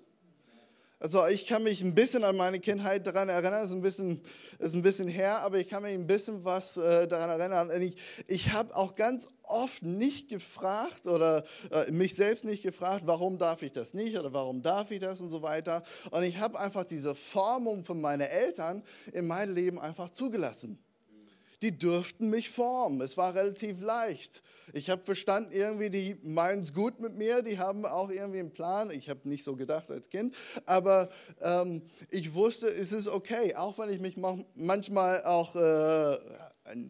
Also 1.00 1.28
ich 1.28 1.46
kann 1.46 1.62
mich 1.62 1.84
ein 1.84 1.94
bisschen 1.94 2.24
an 2.24 2.36
meine 2.36 2.60
Kindheit 2.60 3.06
daran 3.06 3.30
erinnern, 3.30 3.64
ist 3.64 3.72
ein 3.72 3.84
bisschen, 3.84 4.20
ist 4.58 4.74
ein 4.74 4.82
bisschen 4.82 5.08
her, 5.08 5.44
aber 5.44 5.60
ich 5.60 5.70
kann 5.70 5.84
mich 5.84 5.94
ein 5.94 6.08
bisschen 6.08 6.44
was 6.44 6.76
äh, 6.78 7.08
daran 7.08 7.40
erinnern. 7.40 7.82
Ich, 7.84 7.96
ich 8.26 8.54
habe 8.54 8.76
auch 8.76 8.96
ganz 8.96 9.30
oft 9.44 9.84
nicht 9.84 10.28
gefragt 10.28 11.06
oder 11.06 11.44
äh, 11.72 11.92
mich 11.92 12.16
selbst 12.16 12.46
nicht 12.46 12.64
gefragt, 12.64 13.04
warum 13.06 13.38
darf 13.38 13.62
ich 13.62 13.72
das 13.72 13.94
nicht 13.94 14.18
oder 14.18 14.34
warum 14.34 14.64
darf 14.64 14.90
ich 14.90 15.00
das 15.00 15.22
und 15.22 15.30
so 15.30 15.44
weiter. 15.44 15.84
Und 16.10 16.24
ich 16.24 16.40
habe 16.40 16.60
einfach 16.60 16.84
diese 16.84 17.14
Formung 17.14 17.86
von 17.86 18.02
meinen 18.02 18.28
Eltern 18.28 18.82
in 19.14 19.28
mein 19.28 19.54
Leben 19.54 19.80
einfach 19.80 20.10
zugelassen 20.10 20.84
die 21.62 21.78
dürften 21.78 22.30
mich 22.30 22.50
formen. 22.50 23.02
Es 23.02 23.18
war 23.18 23.34
relativ 23.34 23.82
leicht. 23.82 24.42
Ich 24.74 24.90
habe 24.90 25.04
verstanden, 25.04 25.52
irgendwie, 25.52 25.90
die 25.90 26.16
meinen 26.24 26.62
es 26.62 26.74
gut 26.74 27.00
mit 27.00 27.18
mir, 27.18 27.42
die 27.42 27.58
haben 27.58 27.86
auch 27.86 28.10
irgendwie 28.10 28.40
einen 28.40 28.54
Plan. 28.54 28.92
Ich 28.92 29.10
habe 29.10 29.28
nicht 29.28 29.44
so 29.44 29.56
gedacht 29.56 29.90
als 29.90 30.10
Kind, 30.10 30.36
aber 30.66 31.10
ähm, 31.42 31.82
ich 32.12 32.34
wusste, 32.34 32.68
es 32.68 32.92
ist 32.92 33.08
okay, 33.08 33.56
auch 33.56 33.78
wenn 33.80 33.90
ich 33.90 34.02
mich 34.02 34.18
manchmal 34.56 35.24
auch 35.24 35.56
äh, 35.56 36.18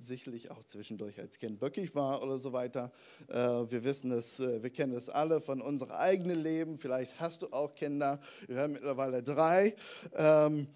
sicherlich 0.03 0.51
auch 0.51 0.63
zwischendurch 0.65 1.19
als 1.19 1.37
Kind 1.37 1.59
böckig 1.59 1.93
war 1.95 2.23
oder 2.23 2.37
so 2.37 2.51
weiter. 2.51 2.91
Äh, 3.29 3.35
wir 3.35 3.83
wissen 3.83 4.11
es, 4.11 4.39
äh, 4.39 4.63
wir 4.63 4.69
kennen 4.69 4.93
das 4.93 5.09
alle 5.09 5.39
von 5.41 5.61
unserem 5.61 5.91
eigenen 5.91 6.41
Leben. 6.41 6.77
Vielleicht 6.77 7.19
hast 7.19 7.43
du 7.43 7.47
auch 7.53 7.73
Kinder. 7.75 8.19
Wir 8.47 8.61
haben 8.61 8.73
mittlerweile 8.73 9.23
drei. 9.23 9.75
Ähm, 10.15 10.67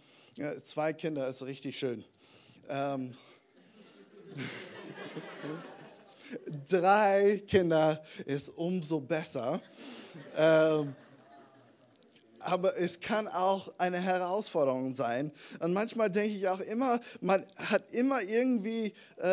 zwei 0.63 0.93
Kinder 0.93 1.27
ist 1.27 1.43
richtig 1.43 1.77
schön. 1.77 2.03
Ähm, 2.69 3.11
Drei 6.69 7.43
Kinder 7.47 8.03
ist 8.25 8.49
umso 8.49 9.01
besser. 9.01 9.61
Ähm, 10.37 10.95
aber 12.43 12.77
es 12.79 12.99
kann 12.99 13.27
auch 13.27 13.71
eine 13.77 13.99
Herausforderung 13.99 14.93
sein. 14.93 15.31
Und 15.59 15.73
manchmal 15.73 16.09
denke 16.09 16.35
ich 16.37 16.47
auch 16.47 16.59
immer, 16.59 16.99
man 17.19 17.45
hat 17.55 17.91
immer 17.91 18.21
irgendwie 18.21 18.93
äh, 19.17 19.25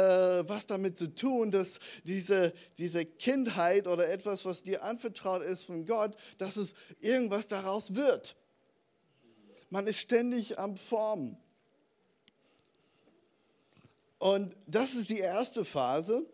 was 0.49 0.67
damit 0.67 0.99
zu 0.99 1.15
tun, 1.15 1.51
dass 1.51 1.81
diese, 2.05 2.53
diese 2.77 3.05
Kindheit 3.05 3.87
oder 3.87 4.09
etwas, 4.09 4.45
was 4.45 4.63
dir 4.63 4.83
anvertraut 4.85 5.43
ist 5.43 5.65
von 5.65 5.87
Gott, 5.87 6.15
dass 6.39 6.57
es 6.57 6.75
irgendwas 7.01 7.49
daraus 7.49 7.95
wird. 7.95 8.37
Man 9.71 9.87
ist 9.87 10.01
ständig 10.01 10.59
am 10.59 10.77
Formen. 10.77 11.37
Und 14.19 14.55
das 14.67 14.95
ist 14.95 15.11
die 15.11 15.21
erste 15.21 15.65
Phase. 15.65 16.27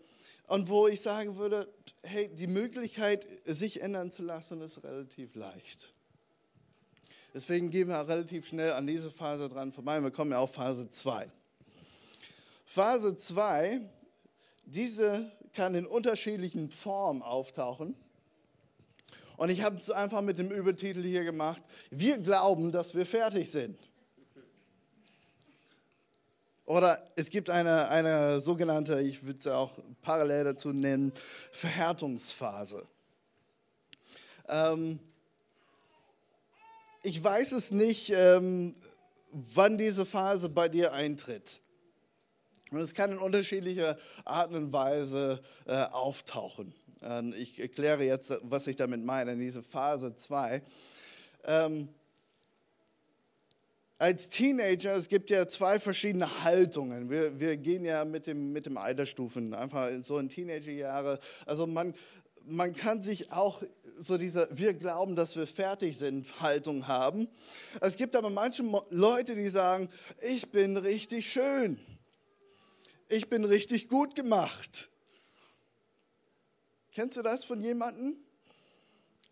Und 0.47 0.69
wo 0.69 0.89
ich 0.89 1.01
sagen 1.01 1.37
würde, 1.37 1.67
hey, 2.03 2.29
die 2.35 2.47
Möglichkeit, 2.47 3.27
sich 3.45 3.81
ändern 3.81 4.11
zu 4.11 4.23
lassen, 4.23 4.61
ist 4.61 4.85
relativ 4.85 5.35
leicht. 5.35 5.93
Deswegen 7.33 7.71
gehen 7.71 7.89
wir 7.89 8.07
relativ 8.07 8.47
schnell 8.47 8.73
an 8.73 8.87
diese 8.87 9.11
Phase 9.11 9.49
dran 9.49 9.73
vorbei. 9.73 10.01
Wir 10.01 10.11
kommen 10.11 10.31
ja 10.31 10.39
auf 10.39 10.55
Phase 10.55 10.89
2. 10.89 11.27
Phase 12.67 13.17
2, 13.17 13.81
diese 14.67 15.31
kann 15.53 15.75
in 15.75 15.87
unterschiedlichen 15.87 16.71
Formen 16.71 17.23
auftauchen. 17.23 17.97
Und 19.37 19.49
ich 19.49 19.63
habe 19.63 19.77
es 19.77 19.91
einfach 19.91 20.21
mit 20.21 20.39
dem 20.39 20.51
Übertitel 20.51 21.03
hier 21.03 21.25
gemacht. 21.25 21.63
Wir 21.91 22.19
glauben, 22.19 22.71
dass 22.71 22.95
wir 22.95 23.07
fertig 23.07 23.51
sind. 23.51 23.79
Oder 26.67 26.99
es 27.17 27.29
gibt 27.29 27.51
eine, 27.51 27.89
eine 27.89 28.41
sogenannte, 28.41 29.01
ich 29.01 29.25
würde 29.25 29.39
es 29.39 29.47
auch 29.47 29.79
parallel 30.03 30.45
dazu 30.45 30.73
nennen, 30.73 31.13
Verhärtungsphase. 31.53 32.87
Ähm, 34.49 34.99
ich 37.03 37.23
weiß 37.23 37.53
es 37.53 37.71
nicht, 37.71 38.11
ähm, 38.11 38.75
wann 39.33 39.77
diese 39.77 40.07
Phase 40.07 40.49
bei 40.49 40.69
dir 40.69 40.93
eintritt. 40.93 41.61
Und 42.71 42.81
es 42.81 42.95
kann 42.95 43.13
in 43.13 43.19
unterschiedlicher 43.19 43.99
Art 44.25 44.53
und 44.53 44.73
Weise 44.73 45.41
äh, 45.67 45.83
auftauchen. 45.83 46.75
Ähm, 47.03 47.35
ich 47.37 47.61
erkläre 47.61 48.05
jetzt, 48.05 48.33
was 48.43 48.67
ich 48.67 48.77
damit 48.77 49.05
meine, 49.05 49.37
diese 49.37 49.63
Phase 49.63 50.17
2. 50.17 50.63
Ähm, 51.45 51.89
als 53.99 54.29
Teenager, 54.29 54.95
es 54.97 55.09
gibt 55.09 55.31
ja 55.31 55.47
zwei 55.47 55.79
verschiedene 55.79 56.45
Haltungen. 56.45 57.11
Wir, 57.11 57.39
wir 57.39 57.57
gehen 57.57 57.85
ja 57.85 58.05
mit 58.05 58.27
dem, 58.27 58.53
mit 58.53 58.67
dem 58.67 58.77
Altersstufen, 58.77 59.55
einfach 59.55 59.89
so 60.01 60.19
in 60.19 60.29
Teenagerjahre. 60.29 61.19
Also 61.47 61.67
man, 61.67 61.95
man 62.45 62.75
kann 62.75 63.01
sich 63.01 63.33
auch 63.33 63.63
so 63.97 64.19
diese, 64.19 64.49
wir 64.51 64.75
glauben, 64.75 65.15
dass 65.15 65.37
wir 65.37 65.47
fertig 65.47 65.97
sind, 65.97 66.41
Haltung 66.41 66.89
haben. 66.89 67.29
Es 67.81 67.97
gibt 67.97 68.17
aber 68.17 68.31
manche 68.31 68.65
Leute, 68.91 69.37
die 69.37 69.49
sagen, 69.49 69.89
ich 70.21 70.51
bin 70.51 70.77
richtig 70.77 71.31
schön. 71.31 71.79
Ich 73.09 73.29
bin 73.29 73.45
richtig 73.45 73.89
gut 73.89 74.17
gemacht. 74.17 74.91
Kennst 76.93 77.17
du 77.17 77.23
das 77.23 77.45
von 77.45 77.63
jemandem? 77.63 78.17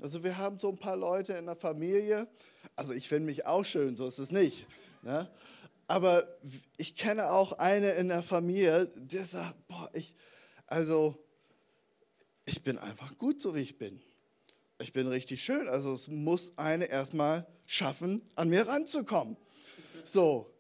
Also 0.03 0.25
wir 0.25 0.37
haben 0.37 0.59
so 0.59 0.71
ein 0.71 0.79
paar 0.79 0.97
Leute 0.97 1.35
in 1.35 1.47
der 1.47 1.55
Familie. 1.55 2.27
Also 2.75 2.93
ich 2.93 3.09
finde 3.09 3.27
mich 3.27 3.47
auch 3.47 3.65
schön, 3.65 3.95
so 3.95 4.09
ist 4.09 4.19
es 4.19 4.33
nicht. 4.33 4.67
Ne? 5.03 5.31
Aber 5.87 6.25
ich 6.77 6.97
kenne 6.97 7.31
auch 7.31 7.53
eine 7.53 7.93
in 7.93 8.09
der 8.09 8.25
Familie, 8.25 8.89
der 8.97 9.25
sagt, 9.25 9.69
boah, 9.69 9.89
ich, 9.93 10.17
also 10.67 11.25
ich 12.45 12.65
bin 12.65 12.79
einfach 12.79 13.17
gut, 13.17 13.41
so 13.41 13.55
wie 13.55 13.61
ich 13.61 13.79
bin. 13.79 14.03
Ich 14.81 14.93
bin 14.93 15.07
richtig 15.07 15.45
schön. 15.45 15.69
Also 15.69 15.93
es 15.93 16.09
muss 16.09 16.59
eine 16.59 16.87
erstmal 16.87 17.47
schaffen, 17.69 18.23
an 18.35 18.49
mir 18.49 18.67
ranzukommen. 18.67 19.37
So. 20.05 20.53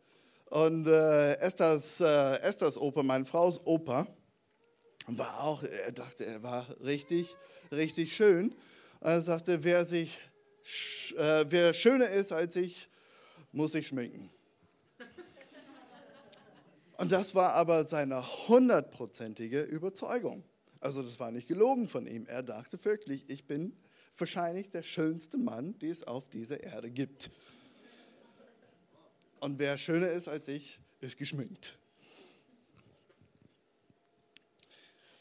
Und 0.50 0.86
äh, 0.86 1.34
Esthers, 1.38 2.00
äh, 2.00 2.36
Esthers 2.42 2.78
Opa, 2.78 3.02
meine 3.02 3.24
Frau's 3.24 3.60
Opa, 3.64 4.06
war 5.08 5.40
auch, 5.40 5.64
er 5.64 5.90
dachte, 5.90 6.26
er 6.26 6.44
war 6.44 6.64
richtig, 6.80 7.34
richtig 7.72 8.14
schön. 8.14 8.54
Er 9.04 9.20
sagte, 9.20 9.64
wer, 9.64 9.84
sich, 9.84 10.16
äh, 11.16 11.44
wer 11.48 11.74
schöner 11.74 12.08
ist 12.08 12.30
als 12.30 12.54
ich, 12.54 12.88
muss 13.50 13.72
sich 13.72 13.88
schminken. 13.88 14.30
Und 16.98 17.10
das 17.10 17.34
war 17.34 17.54
aber 17.54 17.84
seine 17.84 18.22
hundertprozentige 18.46 19.62
Überzeugung. 19.62 20.44
Also 20.78 21.02
das 21.02 21.18
war 21.18 21.32
nicht 21.32 21.48
gelogen 21.48 21.88
von 21.88 22.06
ihm. 22.06 22.26
Er 22.26 22.44
dachte 22.44 22.82
wirklich, 22.84 23.28
ich 23.28 23.44
bin 23.44 23.76
wahrscheinlich 24.16 24.70
der 24.70 24.84
schönste 24.84 25.36
Mann, 25.36 25.76
den 25.80 25.90
es 25.90 26.04
auf 26.04 26.28
dieser 26.28 26.62
Erde 26.62 26.88
gibt. 26.88 27.28
Und 29.40 29.58
wer 29.58 29.78
schöner 29.78 30.10
ist 30.10 30.28
als 30.28 30.46
ich, 30.46 30.78
ist 31.00 31.16
geschminkt. 31.16 31.76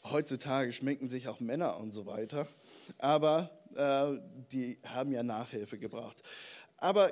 Heutzutage 0.04 0.72
schminken 0.72 1.08
sich 1.08 1.26
auch 1.26 1.40
Männer 1.40 1.78
und 1.78 1.90
so 1.90 2.06
weiter, 2.06 2.46
aber 2.98 3.50
äh, 3.76 4.18
die 4.52 4.78
haben 4.84 5.12
ja 5.12 5.22
Nachhilfe 5.22 5.78
gebraucht. 5.78 6.22
Aber 6.78 7.10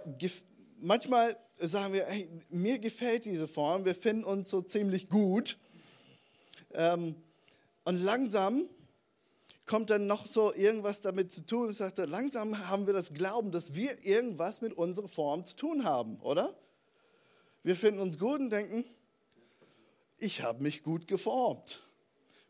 manchmal 0.81 1.37
sagen 1.57 1.93
wir, 1.93 2.05
hey, 2.07 2.29
mir 2.51 2.79
gefällt 2.79 3.25
diese 3.25 3.49
Form, 3.49 3.85
wir 3.85 3.95
finden 3.95 4.25
uns 4.25 4.51
so 4.51 4.61
ziemlich 4.61 5.09
gut. 5.09 5.59
Ähm, 6.75 7.15
und 7.85 7.97
langsam 7.97 8.69
kommt 9.67 9.91
dann 9.91 10.07
noch 10.07 10.27
so 10.27 10.53
irgendwas 10.55 11.01
damit 11.01 11.31
zu 11.31 11.47
tun. 11.47 11.71
Ich 11.71 11.77
sagte, 11.77 12.05
langsam 12.05 12.69
haben 12.69 12.87
wir 12.87 12.93
das 12.93 13.15
Glauben, 13.15 13.53
dass 13.53 13.75
wir 13.75 14.05
irgendwas 14.05 14.61
mit 14.61 14.73
unserer 14.73 15.09
Form 15.09 15.45
zu 15.45 15.55
tun 15.55 15.85
haben, 15.85 16.19
oder? 16.21 16.55
Wir 17.63 17.77
finden 17.77 18.01
uns 18.01 18.19
gut 18.19 18.41
und 18.41 18.51
denken, 18.51 18.85
ich 20.19 20.43
habe 20.43 20.63
mich 20.63 20.83
gut 20.83 21.07
geformt. 21.07 21.83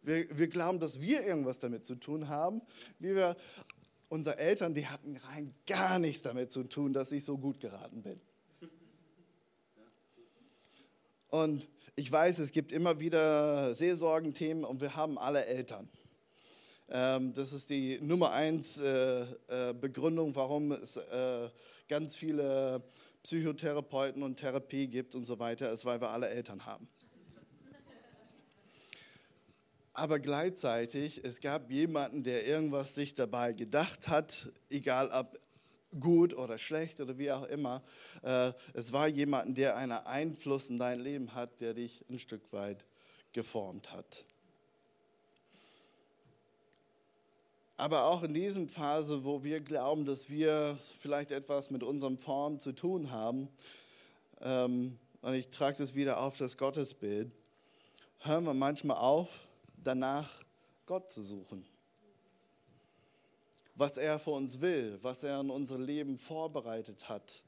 Wir, 0.02 0.38
wir 0.38 0.48
glauben, 0.48 0.80
dass 0.80 1.00
wir 1.00 1.24
irgendwas 1.26 1.58
damit 1.58 1.84
zu 1.84 1.94
tun 1.94 2.28
haben. 2.28 2.62
Wie 2.98 3.14
wir, 3.14 3.36
unsere 4.08 4.38
Eltern, 4.38 4.74
die 4.74 4.86
hatten 4.86 5.16
rein 5.16 5.54
gar 5.66 5.98
nichts 5.98 6.22
damit 6.22 6.50
zu 6.50 6.64
tun, 6.64 6.92
dass 6.92 7.12
ich 7.12 7.24
so 7.24 7.38
gut 7.38 7.60
geraten 7.60 8.02
bin. 8.02 8.20
Und 11.28 11.68
ich 11.94 12.10
weiß, 12.10 12.40
es 12.40 12.50
gibt 12.50 12.72
immer 12.72 12.98
wieder 12.98 13.74
Seelsorgenthemen 13.74 14.64
und 14.64 14.80
wir 14.80 14.96
haben 14.96 15.16
alle 15.16 15.46
Eltern. 15.46 15.88
Ähm, 16.88 17.32
das 17.34 17.52
ist 17.52 17.70
die 17.70 18.00
Nummer 18.00 18.32
eins 18.32 18.78
äh, 18.78 19.22
äh, 19.46 19.72
Begründung, 19.74 20.34
warum 20.34 20.72
es 20.72 20.96
äh, 20.96 21.48
ganz 21.88 22.16
viele 22.16 22.82
Psychotherapeuten 23.22 24.24
und 24.24 24.36
Therapie 24.36 24.88
gibt 24.88 25.14
und 25.14 25.24
so 25.24 25.38
weiter, 25.38 25.70
ist, 25.70 25.84
weil 25.84 26.00
wir 26.00 26.10
alle 26.10 26.28
Eltern 26.30 26.66
haben. 26.66 26.88
Aber 29.92 30.20
gleichzeitig, 30.20 31.24
es 31.24 31.40
gab 31.40 31.70
jemanden, 31.70 32.22
der 32.22 32.46
irgendwas 32.46 32.94
sich 32.94 33.14
dabei 33.14 33.52
gedacht 33.52 34.08
hat, 34.08 34.52
egal 34.68 35.10
ob 35.10 35.38
gut 35.98 36.34
oder 36.34 36.58
schlecht 36.58 37.00
oder 37.00 37.18
wie 37.18 37.32
auch 37.32 37.44
immer. 37.44 37.82
Äh, 38.22 38.52
es 38.74 38.92
war 38.92 39.08
jemand, 39.08 39.58
der 39.58 39.76
einen 39.76 39.92
Einfluss 39.92 40.70
in 40.70 40.78
dein 40.78 41.00
Leben 41.00 41.34
hat, 41.34 41.60
der 41.60 41.74
dich 41.74 42.04
ein 42.08 42.18
Stück 42.18 42.52
weit 42.52 42.84
geformt 43.32 43.92
hat. 43.92 44.24
Aber 47.76 48.04
auch 48.04 48.22
in 48.22 48.34
dieser 48.34 48.68
Phase, 48.68 49.24
wo 49.24 49.42
wir 49.42 49.60
glauben, 49.60 50.04
dass 50.04 50.28
wir 50.28 50.78
vielleicht 50.98 51.30
etwas 51.30 51.70
mit 51.70 51.82
unserem 51.82 52.18
Form 52.18 52.60
zu 52.60 52.72
tun 52.72 53.10
haben, 53.10 53.48
ähm, 54.42 54.98
und 55.22 55.34
ich 55.34 55.48
trage 55.48 55.78
das 55.78 55.94
wieder 55.94 56.20
auf 56.20 56.38
das 56.38 56.56
Gottesbild, 56.56 57.30
hören 58.20 58.44
wir 58.44 58.54
manchmal 58.54 58.96
auf, 58.98 59.49
danach 59.82 60.44
Gott 60.86 61.10
zu 61.10 61.22
suchen 61.22 61.66
was 63.80 63.96
er 63.96 64.18
für 64.18 64.32
uns 64.32 64.60
will, 64.60 64.98
was 65.00 65.24
er 65.24 65.40
in 65.40 65.48
unser 65.48 65.78
Leben 65.78 66.18
vorbereitet 66.18 67.08
hat. 67.08 67.44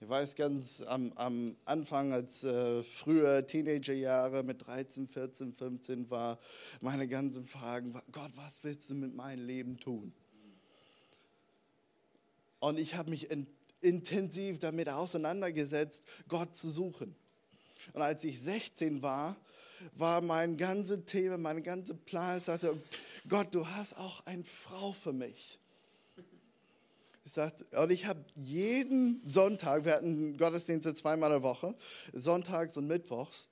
Ich 0.00 0.08
weiß 0.08 0.36
ganz 0.36 0.80
am, 0.82 1.12
am 1.14 1.56
Anfang, 1.64 2.12
als 2.12 2.44
äh, 2.44 2.84
früher 2.84 3.44
Teenagerjahre 3.46 4.44
mit 4.44 4.64
13, 4.64 5.08
14, 5.08 5.52
15 5.52 6.08
war, 6.10 6.38
meine 6.80 7.08
ganzen 7.08 7.44
Fragen, 7.44 7.92
Gott, 8.12 8.30
was 8.36 8.62
willst 8.62 8.90
du 8.90 8.94
mit 8.94 9.14
meinem 9.14 9.44
Leben 9.44 9.78
tun? 9.78 10.12
Und 12.60 12.78
ich 12.78 12.94
habe 12.94 13.10
mich 13.10 13.30
in, 13.30 13.48
intensiv 13.80 14.60
damit 14.60 14.88
auseinandergesetzt, 14.88 16.04
Gott 16.28 16.54
zu 16.54 16.68
suchen. 16.68 17.16
Und 17.92 18.02
als 18.02 18.22
ich 18.22 18.40
16 18.40 19.02
war, 19.02 19.36
war 19.94 20.20
mein 20.20 20.56
ganzes 20.56 21.04
Thema, 21.04 21.38
mein 21.38 21.62
ganzer 21.62 21.94
Plan, 21.94 22.38
ich 22.38 22.44
sagte, 22.44 22.76
Gott, 23.28 23.54
du 23.54 23.66
hast 23.66 23.96
auch 23.96 24.24
eine 24.26 24.44
Frau 24.44 24.92
für 24.92 25.12
mich. 25.12 25.58
Ich 27.24 27.32
sagte, 27.32 27.64
und 27.80 27.92
ich 27.92 28.06
habe 28.06 28.24
jeden 28.36 29.26
Sonntag, 29.26 29.84
wir 29.84 29.94
hatten 29.94 30.36
Gottesdienste 30.36 30.92
zweimal 30.94 31.30
in 31.30 31.34
der 31.34 31.42
Woche, 31.42 31.74
sonntags 32.12 32.76
und 32.76 32.86
mittwochs, 32.86 33.48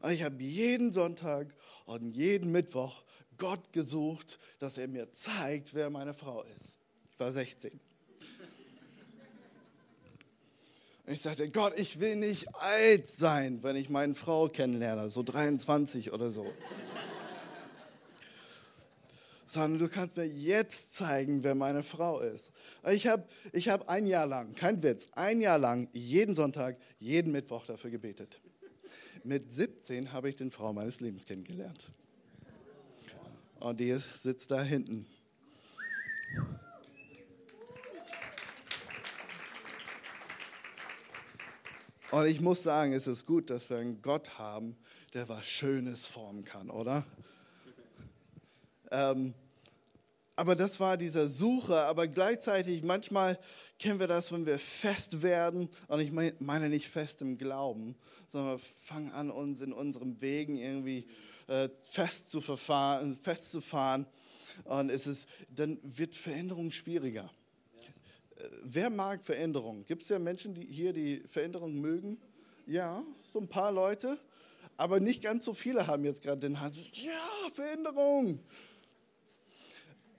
und 0.00 0.10
ich 0.10 0.22
habe 0.22 0.42
jeden 0.42 0.92
Sonntag 0.92 1.54
und 1.84 2.12
jeden 2.12 2.50
Mittwoch 2.50 3.04
Gott 3.38 3.72
gesucht, 3.72 4.38
dass 4.58 4.78
er 4.78 4.88
mir 4.88 5.12
zeigt, 5.12 5.74
wer 5.74 5.90
meine 5.90 6.14
Frau 6.14 6.42
ist. 6.56 6.78
Ich 7.12 7.20
war 7.20 7.32
16. 7.32 7.78
Und 11.06 11.12
ich 11.12 11.20
sagte, 11.20 11.48
Gott, 11.50 11.72
ich 11.76 12.00
will 12.00 12.16
nicht 12.16 12.52
alt 12.54 13.06
sein, 13.06 13.62
wenn 13.62 13.76
ich 13.76 13.88
meine 13.88 14.14
Frau 14.14 14.48
kennenlerne, 14.48 15.08
so 15.08 15.22
23 15.22 16.12
oder 16.12 16.30
so 16.30 16.52
sondern 19.56 19.78
du 19.78 19.88
kannst 19.88 20.16
mir 20.16 20.26
jetzt 20.26 20.96
zeigen, 20.96 21.42
wer 21.42 21.54
meine 21.54 21.82
Frau 21.82 22.20
ist. 22.20 22.50
Ich 22.90 23.06
habe 23.06 23.24
ich 23.52 23.68
hab 23.68 23.88
ein 23.88 24.06
Jahr 24.06 24.26
lang, 24.26 24.54
kein 24.54 24.82
Witz, 24.82 25.06
ein 25.12 25.40
Jahr 25.40 25.58
lang 25.58 25.88
jeden 25.92 26.34
Sonntag, 26.34 26.76
jeden 26.98 27.32
Mittwoch 27.32 27.64
dafür 27.64 27.90
gebetet. 27.90 28.40
Mit 29.24 29.50
17 29.50 30.12
habe 30.12 30.28
ich 30.28 30.36
den 30.36 30.50
Frau 30.50 30.72
meines 30.72 31.00
Lebens 31.00 31.24
kennengelernt. 31.24 31.90
Und 33.60 33.80
die 33.80 33.94
sitzt 33.94 34.50
da 34.50 34.62
hinten. 34.62 35.06
Und 42.12 42.26
ich 42.26 42.40
muss 42.40 42.62
sagen, 42.62 42.92
es 42.92 43.08
ist 43.08 43.26
gut, 43.26 43.50
dass 43.50 43.68
wir 43.68 43.78
einen 43.78 44.00
Gott 44.00 44.38
haben, 44.38 44.76
der 45.12 45.28
was 45.28 45.44
Schönes 45.44 46.06
formen 46.06 46.44
kann, 46.44 46.70
oder? 46.70 47.04
Ähm, 48.92 49.34
aber 50.36 50.54
das 50.54 50.78
war 50.78 50.96
diese 50.96 51.28
Suche, 51.28 51.80
aber 51.80 52.06
gleichzeitig, 52.06 52.84
manchmal 52.84 53.36
kennen 53.80 53.98
wir 53.98 54.06
das, 54.06 54.30
wenn 54.30 54.46
wir 54.46 54.58
fest 54.60 55.22
werden, 55.22 55.68
und 55.88 56.00
ich 56.00 56.12
meine 56.12 56.68
nicht 56.68 56.88
fest 56.88 57.22
im 57.22 57.38
Glauben, 57.38 57.96
sondern 58.28 58.52
wir 58.52 58.58
fangen 58.58 59.10
an, 59.10 59.30
uns 59.30 59.60
in 59.62 59.72
unserem 59.72 60.20
Wegen 60.20 60.58
irgendwie 60.58 61.06
äh, 61.48 61.68
fest 61.90 62.30
zu 62.30 62.40
verfahren, 62.40 63.16
festzufahren, 63.20 64.06
und 64.64 64.90
es 64.90 65.06
ist, 65.06 65.28
dann 65.50 65.78
wird 65.82 66.14
Veränderung 66.14 66.70
schwieriger. 66.70 67.28
Wer 68.62 68.90
mag 68.90 69.24
Veränderung? 69.24 69.84
Gibt 69.86 70.02
es 70.02 70.08
ja 70.08 70.18
Menschen 70.18 70.54
die 70.54 70.66
hier, 70.66 70.92
die 70.92 71.22
Veränderung 71.26 71.80
mögen? 71.80 72.20
Ja, 72.66 73.02
so 73.22 73.38
ein 73.38 73.48
paar 73.48 73.72
Leute, 73.72 74.18
aber 74.76 75.00
nicht 75.00 75.22
ganz 75.22 75.44
so 75.44 75.54
viele 75.54 75.86
haben 75.86 76.04
jetzt 76.04 76.22
gerade 76.22 76.40
den 76.40 76.60
Hals. 76.60 76.76
Ja, 76.92 77.50
Veränderung. 77.54 78.40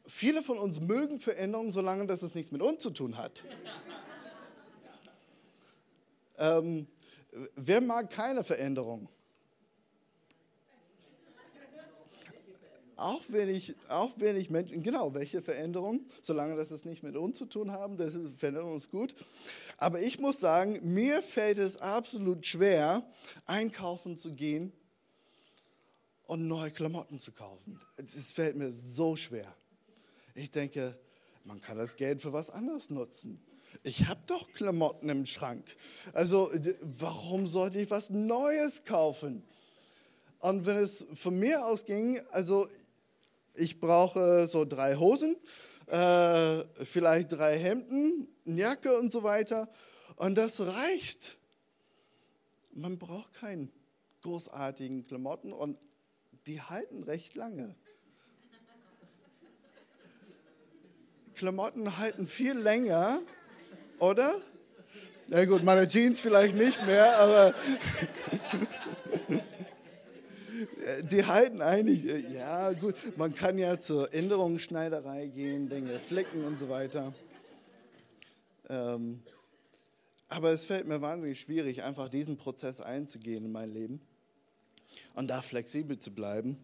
Viele 0.07 0.41
von 0.41 0.57
uns 0.57 0.79
mögen 0.79 1.19
Veränderungen, 1.19 1.73
solange 1.73 2.07
das 2.07 2.21
es 2.21 2.33
nichts 2.33 2.51
mit 2.51 2.61
uns 2.61 2.81
zu 2.81 2.89
tun 2.89 3.17
hat. 3.17 3.43
ähm, 6.37 6.87
wer 7.55 7.81
mag 7.81 8.09
keine 8.09 8.43
Veränderung? 8.43 9.09
Auch 12.97 13.21
wenig, 13.29 13.75
auch 13.89 14.19
wenig 14.19 14.49
Menschen, 14.49 14.81
genau, 14.81 15.13
welche 15.13 15.43
Veränderung, 15.43 16.01
solange 16.23 16.55
das 16.55 16.71
es 16.71 16.83
nicht 16.83 17.03
mit 17.03 17.15
uns 17.15 17.37
zu 17.37 17.45
tun 17.45 17.71
haben, 17.71 17.95
das 17.97 18.15
ist, 18.15 18.37
Veränderung 18.37 18.75
ist 18.75 18.89
gut. 18.89 19.13
Aber 19.77 20.01
ich 20.01 20.19
muss 20.19 20.39
sagen, 20.39 20.79
mir 20.81 21.21
fällt 21.21 21.59
es 21.59 21.77
absolut 21.77 22.45
schwer, 22.45 23.03
einkaufen 23.45 24.17
zu 24.17 24.33
gehen 24.33 24.73
und 26.25 26.47
neue 26.47 26.71
Klamotten 26.71 27.19
zu 27.19 27.31
kaufen. 27.31 27.79
Es 27.97 28.31
fällt 28.31 28.55
mir 28.55 28.71
so 28.71 29.15
schwer. 29.15 29.53
Ich 30.33 30.49
denke, 30.49 30.97
man 31.43 31.61
kann 31.61 31.77
das 31.77 31.95
Geld 31.97 32.21
für 32.21 32.33
was 32.33 32.49
anderes 32.49 32.89
nutzen. 32.89 33.39
Ich 33.83 34.07
habe 34.07 34.19
doch 34.25 34.51
Klamotten 34.53 35.09
im 35.09 35.27
Schrank. 35.27 35.65
Also 36.13 36.49
warum 36.81 37.47
sollte 37.47 37.79
ich 37.79 37.91
was 37.91 38.09
Neues 38.09 38.85
kaufen? 38.85 39.43
Und 40.39 40.65
wenn 40.65 40.77
es 40.77 41.05
von 41.13 41.37
mir 41.37 41.65
aus 41.65 41.85
ging, 41.85 42.19
also 42.31 42.67
ich 43.57 43.79
brauche 43.79 44.47
so 44.47 44.65
drei 44.65 44.95
Hosen, 44.95 45.35
äh, 45.87 46.63
vielleicht 46.83 47.31
drei 47.31 47.57
Hemden, 47.57 48.27
eine 48.45 48.61
Jacke 48.61 48.97
und 48.97 49.11
so 49.11 49.23
weiter. 49.23 49.69
Und 50.15 50.37
das 50.37 50.61
reicht. 50.61 51.37
Man 52.73 52.97
braucht 52.97 53.33
keinen 53.33 53.71
großartigen 54.21 55.05
Klamotten 55.07 55.51
und 55.51 55.79
die 56.45 56.61
halten 56.61 57.03
recht 57.03 57.35
lange. 57.35 57.75
Klamotten 61.33 61.97
halten 61.97 62.27
viel 62.27 62.57
länger, 62.57 63.19
oder? 63.99 64.41
Na 65.27 65.45
gut, 65.45 65.63
meine 65.63 65.87
Jeans 65.87 66.19
vielleicht 66.19 66.55
nicht 66.55 66.85
mehr, 66.85 67.17
aber 67.19 67.53
Die 71.11 71.25
halten 71.25 71.61
eigentlich, 71.61 72.05
ja 72.33 72.71
gut, 72.73 72.95
man 73.17 73.33
kann 73.33 73.57
ja 73.57 73.79
zur 73.79 74.13
Änderungsschneiderei 74.13 75.27
gehen, 75.27 75.69
Dinge 75.69 75.99
flicken 75.99 76.45
und 76.45 76.59
so 76.59 76.69
weiter. 76.69 77.13
Ähm, 78.69 79.21
aber 80.29 80.51
es 80.51 80.65
fällt 80.65 80.87
mir 80.87 81.01
wahnsinnig 81.01 81.39
schwierig, 81.39 81.83
einfach 81.83 82.09
diesen 82.09 82.37
Prozess 82.37 82.81
einzugehen 82.81 83.45
in 83.45 83.51
mein 83.51 83.73
Leben 83.73 84.01
und 85.15 85.27
da 85.27 85.41
flexibel 85.41 85.97
zu 85.99 86.11
bleiben. 86.11 86.57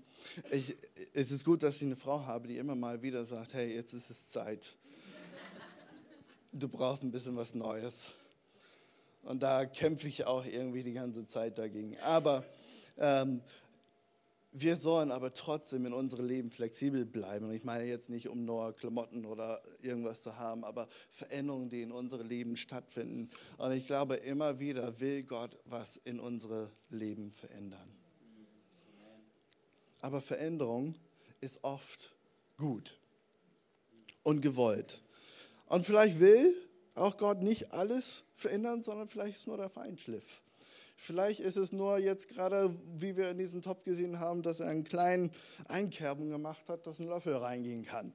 Ich, 0.52 0.76
es 1.14 1.32
ist 1.32 1.46
gut, 1.46 1.64
dass 1.64 1.78
ich 1.78 1.84
eine 1.84 1.96
Frau 1.96 2.26
habe, 2.26 2.48
die 2.48 2.58
immer 2.58 2.76
mal 2.76 3.02
wieder 3.02 3.26
sagt, 3.26 3.54
hey, 3.54 3.74
jetzt 3.74 3.94
ist 3.94 4.10
es 4.10 4.32
Zeit. 4.32 4.76
Du 6.52 6.68
brauchst 6.68 7.04
ein 7.04 7.12
bisschen 7.12 7.36
was 7.36 7.56
Neues. 7.56 8.12
Und 9.24 9.42
da 9.42 9.66
kämpfe 9.66 10.08
ich 10.08 10.26
auch 10.26 10.46
irgendwie 10.46 10.84
die 10.84 10.92
ganze 10.92 11.26
Zeit 11.26 11.58
dagegen. 11.58 11.98
Aber 12.00 12.46
ähm, 12.98 13.42
wir 14.56 14.76
sollen 14.76 15.12
aber 15.12 15.34
trotzdem 15.34 15.88
in 15.88 15.94
unserem 15.94 16.28
Leben 16.28 16.52
flexibel 16.52 17.06
bleiben. 17.06 17.46
Und 17.48 17.54
ich 17.54 17.64
meine 17.64 17.86
jetzt 17.86 18.10
nicht, 18.10 18.30
um 18.30 18.46
nur 18.46 18.74
Klamotten 18.74 19.26
oder 19.26 19.62
irgendwas 19.82 20.22
zu 20.22 20.38
haben, 20.38 20.64
aber 20.64 20.88
Veränderungen, 21.10 21.70
die 21.70 21.82
in 21.82 21.92
unserem 21.92 22.28
Leben 22.28 22.56
stattfinden. 22.56 23.32
Und 23.58 23.72
ich 23.72 23.88
glaube, 23.88 24.16
immer 24.16 24.60
wieder 24.60 25.00
will 25.00 25.24
Gott 25.24 25.58
was 25.66 25.98
in 25.98 26.20
unserem 26.20 26.70
Leben 26.90 27.32
verändern. 27.32 27.90
Aber 30.02 30.22
Veränderung 30.22 30.96
ist 31.42 31.64
oft 31.64 32.14
gut 32.58 33.00
und 34.22 34.42
gewollt. 34.42 35.02
Und 35.66 35.84
vielleicht 35.84 36.20
will 36.20 36.56
auch 36.94 37.18
Gott 37.18 37.42
nicht 37.42 37.72
alles 37.72 38.26
verändern, 38.36 38.84
sondern 38.84 39.08
vielleicht 39.08 39.38
ist 39.38 39.48
nur 39.48 39.58
der 39.58 39.70
Feinschliff. 39.70 40.44
Vielleicht 40.96 41.40
ist 41.40 41.58
es 41.58 41.72
nur 41.72 41.98
jetzt 41.98 42.30
gerade, 42.30 42.74
wie 42.98 43.18
wir 43.18 43.32
in 43.32 43.38
diesem 43.38 43.62
Topf 43.62 43.84
gesehen 43.84 44.20
haben, 44.20 44.44
dass 44.44 44.60
er 44.60 44.68
einen 44.68 44.84
kleinen 44.84 45.32
Einkerbung 45.68 46.30
gemacht 46.30 46.70
hat, 46.70 46.88
dass 46.88 47.00
ein 47.00 47.08
Löffel 47.08 47.36
reingehen 47.36 47.86
kann. 47.86 48.14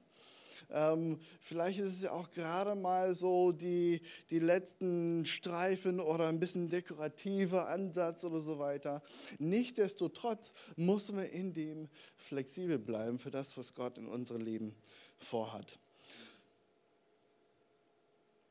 Ähm, 0.71 1.17
vielleicht 1.41 1.79
ist 1.79 1.93
es 1.93 2.01
ja 2.03 2.11
auch 2.11 2.29
gerade 2.29 2.75
mal 2.75 3.15
so 3.15 3.51
die, 3.51 4.01
die 4.29 4.39
letzten 4.39 5.25
Streifen 5.25 5.99
oder 5.99 6.27
ein 6.27 6.39
bisschen 6.39 6.69
dekorativer 6.69 7.69
Ansatz 7.69 8.23
oder 8.23 8.39
so 8.39 8.59
weiter. 8.59 9.01
Nichtsdestotrotz 9.39 10.53
müssen 10.75 11.17
wir 11.17 11.31
in 11.31 11.53
dem 11.53 11.89
flexibel 12.17 12.77
bleiben 12.77 13.17
für 13.17 13.31
das, 13.31 13.57
was 13.57 13.73
Gott 13.73 13.97
in 13.97 14.07
unserem 14.07 14.41
Leben 14.41 14.75
vorhat. 15.17 15.79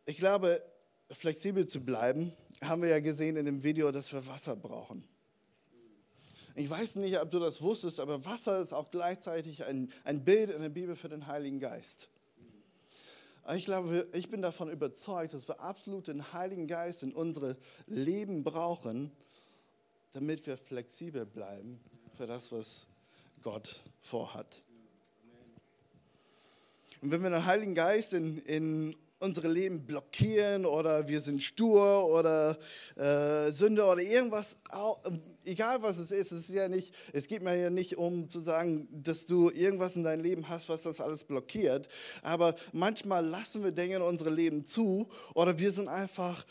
Ich 0.07 0.17
glaube, 0.17 0.63
flexibel 1.11 1.67
zu 1.67 1.81
bleiben 1.81 2.33
haben 2.63 2.83
wir 2.83 2.89
ja 2.89 3.01
gesehen 3.01 3.37
in 3.37 3.47
dem 3.47 3.63
Video, 3.63 3.93
dass 3.93 4.13
wir 4.13 4.27
Wasser 4.27 4.57
brauchen. 4.57 5.05
Ich 6.55 6.69
weiß 6.69 6.97
nicht, 6.97 7.21
ob 7.21 7.31
du 7.31 7.39
das 7.39 7.63
wusstest, 7.63 8.01
aber 8.01 8.25
Wasser 8.25 8.61
ist 8.61 8.73
auch 8.73 8.91
gleichzeitig 8.91 9.65
ein, 9.65 9.93
ein 10.05 10.25
Bild 10.25 10.51
in 10.51 10.61
der 10.61 10.69
Bibel 10.69 10.97
für 10.97 11.09
den 11.09 11.29
Heiligen 11.29 11.61
Geist. 11.61 12.09
Ich 13.55 13.65
glaube, 13.65 14.07
ich 14.13 14.29
bin 14.29 14.43
davon 14.43 14.69
überzeugt, 14.69 15.35
dass 15.35 15.49
wir 15.49 15.61
absolut 15.61 16.09
den 16.09 16.33
Heiligen 16.33 16.67
Geist 16.67 17.03
in 17.03 17.13
unsere 17.13 17.57
Leben 17.87 18.43
brauchen, 18.45 19.11
damit 20.13 20.47
wir 20.47 20.59
flexibel 20.59 21.25
bleiben 21.25 21.81
für 22.17 22.27
das, 22.27 22.51
was 22.51 22.89
Gott 23.43 23.83
vorhat. 24.03 24.63
Und 27.01 27.13
wenn 27.13 27.23
wir 27.23 27.31
den 27.31 27.47
Heiligen 27.47 27.75
Geist 27.75 28.13
in, 28.13 28.39
in 28.39 28.97
unsere 29.21 29.49
Leben 29.49 29.85
blockieren 29.85 30.65
oder 30.65 31.09
wir 31.09 31.21
sind 31.21 31.43
stur 31.43 32.07
oder 32.07 32.57
äh, 32.97 33.51
Sünde 33.51 33.85
oder 33.85 34.01
irgendwas, 34.01 34.59
egal 35.45 35.83
was 35.83 35.99
es 35.99 36.11
ist, 36.11 36.31
es 36.31 36.49
ist 36.49 36.55
ja 36.55 36.69
nicht, 36.69 36.95
es 37.13 37.27
geht 37.27 37.43
mir 37.43 37.57
ja 37.57 37.71
nicht 37.71 37.99
um 37.99 38.29
zu 38.29 38.41
sagen, 38.41 38.89
dass 38.93 39.27
du 39.27 39.51
irgendwas 39.51 39.97
in 39.97 40.05
deinem 40.05 40.23
Leben 40.23 40.49
hast, 40.49 40.69
was 40.69 40.83
das 40.83 41.01
alles 41.01 41.25
blockiert, 41.25 41.89
aber 42.23 42.55
manchmal 42.73 43.27
lassen 43.27 43.65
wir 43.65 43.73
Dinge 43.73 43.97
in 43.97 44.03
unserem 44.03 44.35
Leben 44.35 44.65
zu 44.65 45.09
oder 45.35 45.59
wir 45.59 45.73
sind 45.73 45.89
einfach 45.89 46.47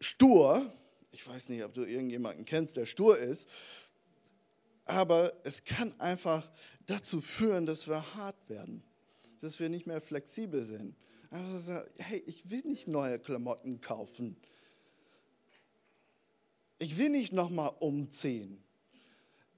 stur. 0.00 0.64
Ich 1.10 1.26
weiß 1.26 1.48
nicht, 1.48 1.64
ob 1.64 1.74
du 1.74 1.84
irgendjemanden 1.84 2.44
kennst, 2.44 2.76
der 2.76 2.86
stur 2.86 3.18
ist, 3.18 3.48
aber 4.84 5.32
es 5.44 5.64
kann 5.64 5.92
einfach 6.00 6.48
dazu 6.86 7.20
führen, 7.20 7.66
dass 7.66 7.88
wir 7.88 8.02
hart 8.14 8.48
werden, 8.48 8.82
dass 9.42 9.60
wir 9.60 9.68
nicht 9.68 9.86
mehr 9.86 10.00
flexibel 10.00 10.64
sind 10.64 10.94
also, 11.30 11.78
hey, 11.98 12.22
ich 12.26 12.50
will 12.50 12.62
nicht 12.64 12.88
neue 12.88 13.18
Klamotten 13.18 13.80
kaufen. 13.80 14.36
Ich 16.78 16.96
will 16.96 17.10
nicht 17.10 17.32
nochmal 17.32 17.72
umziehen. 17.80 18.62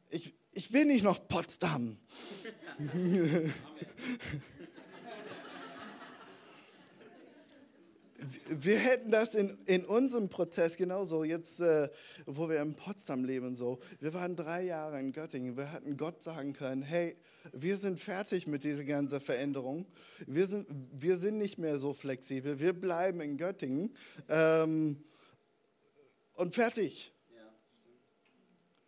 Ich, 0.09 0.35
ich 0.53 0.73
will 0.73 0.87
nicht 0.87 1.05
nach 1.05 1.21
Potsdam. 1.29 1.99
wir 8.49 8.79
hätten 8.79 9.11
das 9.11 9.35
in, 9.35 9.51
in 9.67 9.85
unserem 9.85 10.29
Prozess 10.29 10.77
genauso, 10.77 11.25
jetzt, 11.25 11.61
äh, 11.61 11.89
wo 12.27 12.49
wir 12.49 12.61
in 12.61 12.75
Potsdam 12.75 13.25
leben, 13.25 13.57
so. 13.57 13.81
Wir 14.01 14.13
waren 14.15 14.37
drei 14.37 14.63
Jahre 14.63 15.01
in 15.01 15.13
Göttingen. 15.13 15.57
Wir 15.57 15.73
hätten 15.73 15.97
Gott 15.97 16.23
sagen 16.23 16.53
können: 16.53 16.83
Hey, 16.83 17.15
wir 17.53 17.79
sind 17.79 17.99
fertig 17.99 18.47
mit 18.47 18.65
dieser 18.65 18.85
ganzen 18.85 19.21
Veränderung. 19.21 19.87
Wir 20.27 20.47
sind, 20.47 20.67
wir 20.93 21.17
sind 21.17 21.39
nicht 21.39 21.59
mehr 21.59 21.79
so 21.79 21.93
flexibel. 21.93 22.61
Wir 22.61 22.73
bleiben 22.73 23.21
in 23.21 23.37
Göttingen 23.37 23.91
ähm, 24.29 25.03
und 26.35 26.55
fertig. 26.55 27.13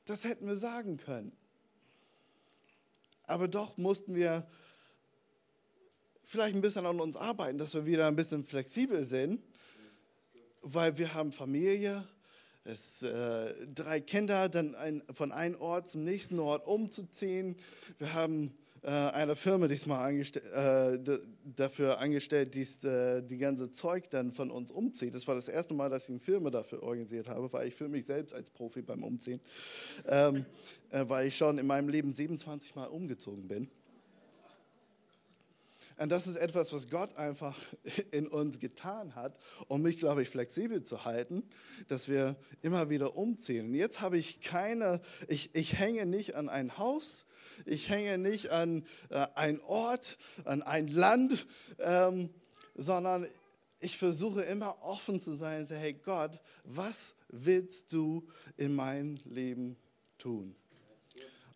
Das 0.04 0.24
hätten 0.24 0.46
wir 0.46 0.56
sagen 0.56 0.96
können. 0.96 1.32
Aber 3.26 3.48
doch 3.48 3.76
mussten 3.78 4.14
wir 4.14 4.46
vielleicht 6.24 6.54
ein 6.54 6.62
bisschen 6.62 6.86
an 6.86 7.00
uns 7.00 7.16
arbeiten, 7.16 7.58
dass 7.58 7.74
wir 7.74 7.86
wieder 7.86 8.06
ein 8.06 8.16
bisschen 8.16 8.44
flexibel 8.44 9.04
sind, 9.04 9.40
weil 10.62 10.96
wir 10.98 11.14
haben 11.14 11.32
Familie, 11.32 12.06
es, 12.64 13.02
äh, 13.02 13.54
drei 13.74 14.00
Kinder, 14.00 14.48
dann 14.48 14.74
ein, 14.74 15.02
von 15.12 15.32
einem 15.32 15.56
Ort 15.56 15.88
zum 15.88 16.04
nächsten 16.04 16.38
Ort 16.38 16.66
umzuziehen. 16.66 17.56
Wir 17.98 18.14
haben 18.14 18.54
äh, 18.82 18.88
eine 18.88 19.36
Firma 19.36 19.68
diesmal 19.68 20.08
angestell, 20.08 20.42
äh, 21.04 21.18
dafür 21.56 21.98
angestellt, 21.98 22.54
die 22.54 22.86
äh, 22.86 23.22
die 23.22 23.38
ganze 23.38 23.70
Zeug 23.70 24.08
dann 24.10 24.30
von 24.30 24.50
uns 24.50 24.70
umzieht. 24.70 25.14
Das 25.14 25.26
war 25.28 25.34
das 25.34 25.48
erste 25.48 25.74
Mal, 25.74 25.90
dass 25.90 26.04
ich 26.04 26.10
eine 26.10 26.20
Firma 26.20 26.50
dafür 26.50 26.82
organisiert 26.82 27.28
habe, 27.28 27.52
weil 27.52 27.68
ich 27.68 27.74
für 27.74 27.88
mich 27.88 28.06
selbst 28.06 28.34
als 28.34 28.50
Profi 28.50 28.82
beim 28.82 29.02
Umziehen, 29.02 29.40
ähm, 30.06 30.44
äh, 30.90 31.04
weil 31.08 31.28
ich 31.28 31.36
schon 31.36 31.58
in 31.58 31.66
meinem 31.66 31.88
Leben 31.88 32.12
27 32.12 32.74
Mal 32.74 32.86
umgezogen 32.86 33.48
bin. 33.48 33.68
Und 35.98 36.10
das 36.10 36.26
ist 36.26 36.36
etwas, 36.36 36.72
was 36.72 36.88
Gott 36.88 37.16
einfach 37.16 37.56
in 38.10 38.26
uns 38.26 38.58
getan 38.58 39.14
hat, 39.14 39.36
um 39.68 39.82
mich, 39.82 39.98
glaube 39.98 40.22
ich, 40.22 40.28
flexibel 40.28 40.82
zu 40.82 41.04
halten, 41.04 41.42
dass 41.88 42.08
wir 42.08 42.36
immer 42.62 42.90
wieder 42.90 43.16
umziehen. 43.16 43.66
Und 43.66 43.74
jetzt 43.74 44.00
habe 44.00 44.18
ich 44.18 44.40
keine, 44.40 45.00
ich, 45.28 45.54
ich 45.54 45.78
hänge 45.78 46.06
nicht 46.06 46.34
an 46.34 46.48
ein 46.48 46.78
Haus, 46.78 47.26
ich 47.64 47.88
hänge 47.88 48.18
nicht 48.18 48.50
an 48.50 48.84
äh, 49.10 49.26
einen 49.34 49.60
Ort, 49.60 50.18
an 50.44 50.62
ein 50.62 50.88
Land, 50.88 51.46
ähm, 51.78 52.30
sondern 52.74 53.26
ich 53.80 53.98
versuche 53.98 54.42
immer 54.42 54.76
offen 54.82 55.20
zu 55.20 55.32
sein 55.32 55.60
und 55.60 55.66
sagen, 55.66 55.80
hey 55.80 55.92
Gott, 55.92 56.40
was 56.64 57.14
willst 57.28 57.92
du 57.92 58.26
in 58.56 58.74
meinem 58.74 59.18
Leben 59.24 59.76
tun? 60.18 60.54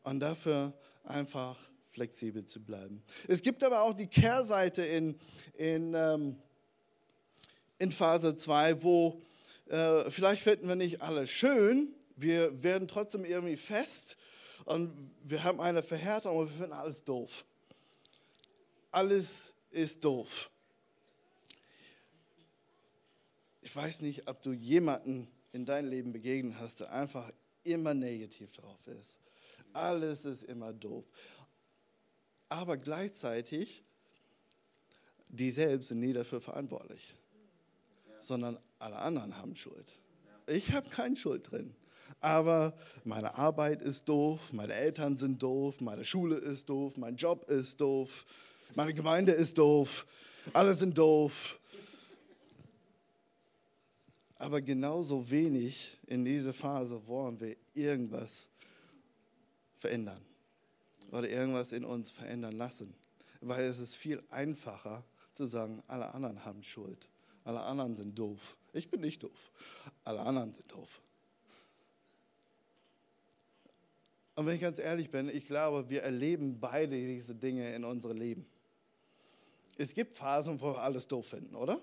Und 0.02 0.20
dafür 0.20 0.72
einfach 1.04 1.56
flexibel 1.96 2.44
zu 2.44 2.60
bleiben. 2.60 3.02
Es 3.26 3.40
gibt 3.40 3.64
aber 3.64 3.82
auch 3.82 3.94
die 3.94 4.06
Kehrseite 4.06 4.84
in, 4.84 5.18
in, 5.54 5.94
ähm, 5.94 6.36
in 7.78 7.90
Phase 7.90 8.34
2, 8.34 8.82
wo 8.82 9.22
äh, 9.68 10.10
vielleicht 10.10 10.42
finden 10.42 10.68
wir 10.68 10.76
nicht 10.76 11.00
alle 11.00 11.26
schön, 11.26 11.88
wir 12.16 12.62
werden 12.62 12.86
trotzdem 12.86 13.24
irgendwie 13.24 13.56
fest 13.56 14.18
und 14.66 15.10
wir 15.24 15.42
haben 15.42 15.60
eine 15.60 15.82
Verhärtung, 15.82 16.32
aber 16.32 16.50
wir 16.50 16.56
finden 16.56 16.72
alles 16.72 17.02
doof. 17.02 17.46
Alles 18.90 19.54
ist 19.70 20.04
doof. 20.04 20.50
Ich 23.62 23.74
weiß 23.74 24.02
nicht, 24.02 24.28
ob 24.28 24.42
du 24.42 24.52
jemanden 24.52 25.28
in 25.52 25.64
deinem 25.64 25.88
Leben 25.88 26.12
begegnet 26.12 26.56
hast, 26.60 26.80
der 26.80 26.92
einfach 26.92 27.32
immer 27.64 27.94
negativ 27.94 28.52
drauf 28.52 28.86
ist. 28.86 29.18
Alles 29.72 30.24
ist 30.24 30.44
immer 30.44 30.72
doof 30.72 31.04
aber 32.48 32.76
gleichzeitig, 32.76 33.84
die 35.30 35.50
selbst 35.50 35.88
sind 35.88 36.00
nie 36.00 36.12
dafür 36.12 36.40
verantwortlich, 36.40 37.14
sondern 38.20 38.58
alle 38.78 38.96
anderen 38.96 39.36
haben 39.36 39.56
Schuld. 39.56 39.92
Ich 40.46 40.72
habe 40.72 40.88
keine 40.88 41.16
Schuld 41.16 41.50
drin. 41.50 41.74
Aber 42.20 42.76
meine 43.04 43.36
Arbeit 43.36 43.82
ist 43.82 44.08
doof, 44.08 44.52
meine 44.52 44.72
Eltern 44.74 45.16
sind 45.16 45.42
doof, 45.42 45.80
meine 45.80 46.04
Schule 46.04 46.36
ist 46.36 46.68
doof, 46.68 46.96
mein 46.96 47.16
Job 47.16 47.50
ist 47.50 47.80
doof, 47.80 48.24
meine 48.76 48.94
Gemeinde 48.94 49.32
ist 49.32 49.58
doof, 49.58 50.06
alle 50.52 50.72
sind 50.74 50.96
doof. 50.96 51.58
Aber 54.38 54.60
genauso 54.60 55.28
wenig 55.30 55.98
in 56.06 56.24
dieser 56.24 56.54
Phase 56.54 57.06
wollen 57.08 57.40
wir 57.40 57.56
irgendwas 57.74 58.48
verändern 59.74 60.20
oder 61.12 61.28
irgendwas 61.28 61.72
in 61.72 61.84
uns 61.84 62.10
verändern 62.10 62.56
lassen. 62.56 62.94
Weil 63.40 63.64
es 63.64 63.78
ist 63.78 63.96
viel 63.96 64.22
einfacher 64.30 65.04
zu 65.32 65.46
sagen, 65.46 65.82
alle 65.86 66.14
anderen 66.14 66.44
haben 66.44 66.62
Schuld. 66.62 67.08
Alle 67.44 67.60
anderen 67.60 67.94
sind 67.94 68.18
doof. 68.18 68.56
Ich 68.72 68.90
bin 68.90 69.00
nicht 69.00 69.22
doof. 69.22 69.50
Alle 70.04 70.20
anderen 70.20 70.52
sind 70.52 70.70
doof. 70.72 71.00
Und 74.34 74.46
wenn 74.46 74.56
ich 74.56 74.60
ganz 74.60 74.78
ehrlich 74.78 75.10
bin, 75.10 75.28
ich 75.28 75.46
glaube, 75.46 75.88
wir 75.88 76.02
erleben 76.02 76.60
beide 76.60 76.94
diese 76.94 77.34
Dinge 77.34 77.74
in 77.74 77.84
unserem 77.84 78.18
Leben. 78.18 78.46
Es 79.78 79.94
gibt 79.94 80.16
Phasen, 80.16 80.60
wo 80.60 80.74
wir 80.74 80.82
alles 80.82 81.06
doof 81.08 81.28
finden, 81.28 81.54
oder? 81.54 81.80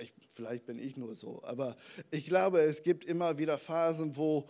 Ich, 0.00 0.12
vielleicht 0.30 0.64
bin 0.66 0.78
ich 0.78 0.96
nur 0.96 1.14
so, 1.14 1.42
aber 1.44 1.76
ich 2.10 2.24
glaube, 2.24 2.60
es 2.60 2.82
gibt 2.82 3.04
immer 3.04 3.38
wieder 3.38 3.58
Phasen, 3.58 4.16
wo 4.16 4.48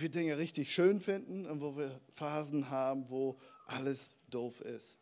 wir 0.00 0.08
Dinge 0.08 0.38
richtig 0.38 0.72
schön 0.74 1.00
finden 1.00 1.46
und 1.46 1.60
wo 1.60 1.76
wir 1.76 2.00
Phasen 2.08 2.70
haben, 2.70 3.08
wo 3.08 3.38
alles 3.66 4.16
doof 4.30 4.60
ist. 4.60 4.98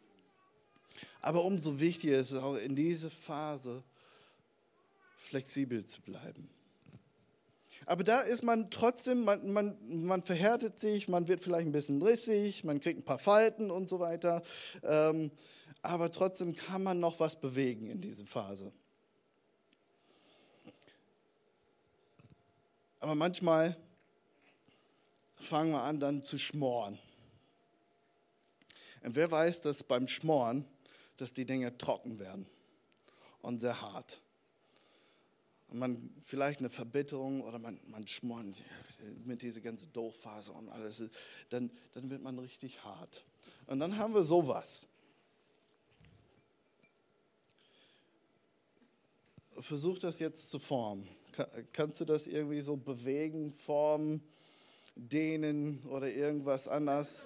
Aber 1.20 1.44
umso 1.44 1.80
wichtiger 1.80 2.18
ist 2.18 2.32
es 2.32 2.42
auch 2.42 2.56
in 2.56 2.74
dieser 2.74 3.11
Phase 3.11 3.82
flexibel 5.16 5.84
zu 5.84 6.00
bleiben. 6.02 6.50
Aber 7.87 8.04
da 8.04 8.20
ist 8.20 8.42
man 8.42 8.70
trotzdem, 8.70 9.24
man, 9.24 9.50
man, 9.50 10.04
man 10.04 10.22
verhärtet 10.22 10.78
sich, 10.78 11.08
man 11.08 11.26
wird 11.26 11.40
vielleicht 11.40 11.66
ein 11.66 11.72
bisschen 11.72 12.02
rissig, 12.02 12.64
man 12.64 12.80
kriegt 12.80 13.00
ein 13.00 13.04
paar 13.04 13.18
Falten 13.18 13.70
und 13.70 13.88
so 13.88 13.98
weiter. 13.98 14.42
Ähm, 14.82 15.30
aber 15.80 16.12
trotzdem 16.12 16.54
kann 16.54 16.82
man 16.82 17.00
noch 17.00 17.18
was 17.20 17.40
bewegen 17.40 17.88
in 17.88 18.00
dieser 18.00 18.26
Phase. 18.26 18.72
Aber 23.00 23.14
manchmal 23.14 23.76
fangen 25.40 25.72
wir 25.72 25.83
an, 25.83 26.01
dann 26.01 26.24
zu 26.24 26.38
schmoren. 26.38 26.98
Und 29.03 29.14
wer 29.14 29.31
weiß, 29.31 29.61
dass 29.61 29.83
beim 29.83 30.09
Schmoren, 30.09 30.64
dass 31.16 31.33
die 31.33 31.44
Dinge 31.44 31.77
trocken 31.79 32.18
werden 32.18 32.46
und 33.42 33.61
sehr 33.61 33.81
hart. 33.81 34.20
Und 35.68 35.79
man 35.79 36.11
vielleicht 36.22 36.61
eine 36.61 36.70
Verbitterung 36.70 37.42
oder 37.42 37.59
man, 37.59 37.79
man 37.88 38.07
schmort 38.07 38.46
mit 39.24 39.42
dieser 39.42 39.61
ganzen 39.61 39.92
Doofphase 39.92 40.51
und 40.53 40.68
alles, 40.70 41.03
dann, 41.51 41.70
dann 41.92 42.09
wird 42.09 42.22
man 42.22 42.38
richtig 42.38 42.83
hart. 42.85 43.24
Und 43.66 43.81
dann 43.81 43.98
haben 43.98 44.14
wir 44.14 44.22
sowas. 44.22 44.88
Versuch 49.61 49.98
das 49.98 50.20
jetzt 50.20 50.51
zu 50.51 50.59
formen. 50.59 51.07
Kannst 51.72 52.01
du 52.01 52.05
das 52.05 52.27
irgendwie 52.27 52.62
so 52.62 52.77
bewegen, 52.77 53.51
formen? 53.51 54.22
Dehnen 54.98 55.82
oder 55.84 56.11
irgendwas 56.11 56.66
anders. 56.66 57.22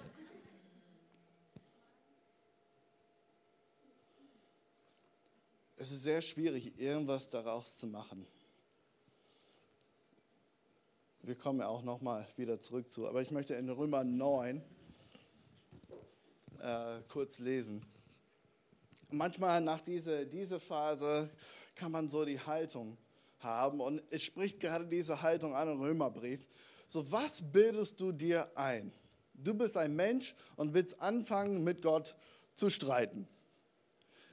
Es 5.75 5.91
ist 5.91 6.03
sehr 6.03 6.21
schwierig, 6.21 6.79
irgendwas 6.79 7.29
daraus 7.29 7.79
zu 7.79 7.87
machen. 7.87 8.25
Wir 11.23 11.35
kommen 11.35 11.59
ja 11.59 11.67
auch 11.67 11.83
nochmal 11.83 12.27
wieder 12.37 12.59
zurück 12.59 12.89
zu, 12.89 13.07
aber 13.07 13.21
ich 13.21 13.31
möchte 13.31 13.55
in 13.55 13.69
Römer 13.69 14.03
9 14.03 14.61
äh, 16.59 17.01
kurz 17.07 17.39
lesen. 17.39 17.83
Manchmal 19.09 19.61
nach 19.61 19.81
dieser 19.81 20.25
diese 20.25 20.59
Phase 20.59 21.29
kann 21.75 21.91
man 21.91 22.07
so 22.07 22.23
die 22.23 22.39
Haltung 22.39 22.97
haben 23.39 23.79
und 23.79 24.03
es 24.11 24.23
spricht 24.23 24.59
gerade 24.59 24.85
diese 24.85 25.21
Haltung 25.21 25.55
an 25.55 25.69
im 25.69 25.81
Römerbrief. 25.81 26.47
So, 26.93 27.11
was 27.11 27.41
bildest 27.41 27.99
du 27.99 28.11
dir 28.11 28.47
ein? 28.55 28.93
Du 29.33 29.55
bist 29.55 29.77
ein 29.77 29.95
Mensch 29.95 30.35
und 30.57 30.75
willst 30.75 31.01
anfangen, 31.01 31.63
mit 31.63 31.81
Gott 31.81 32.15
zu 32.53 32.69
streiten. 32.69 33.27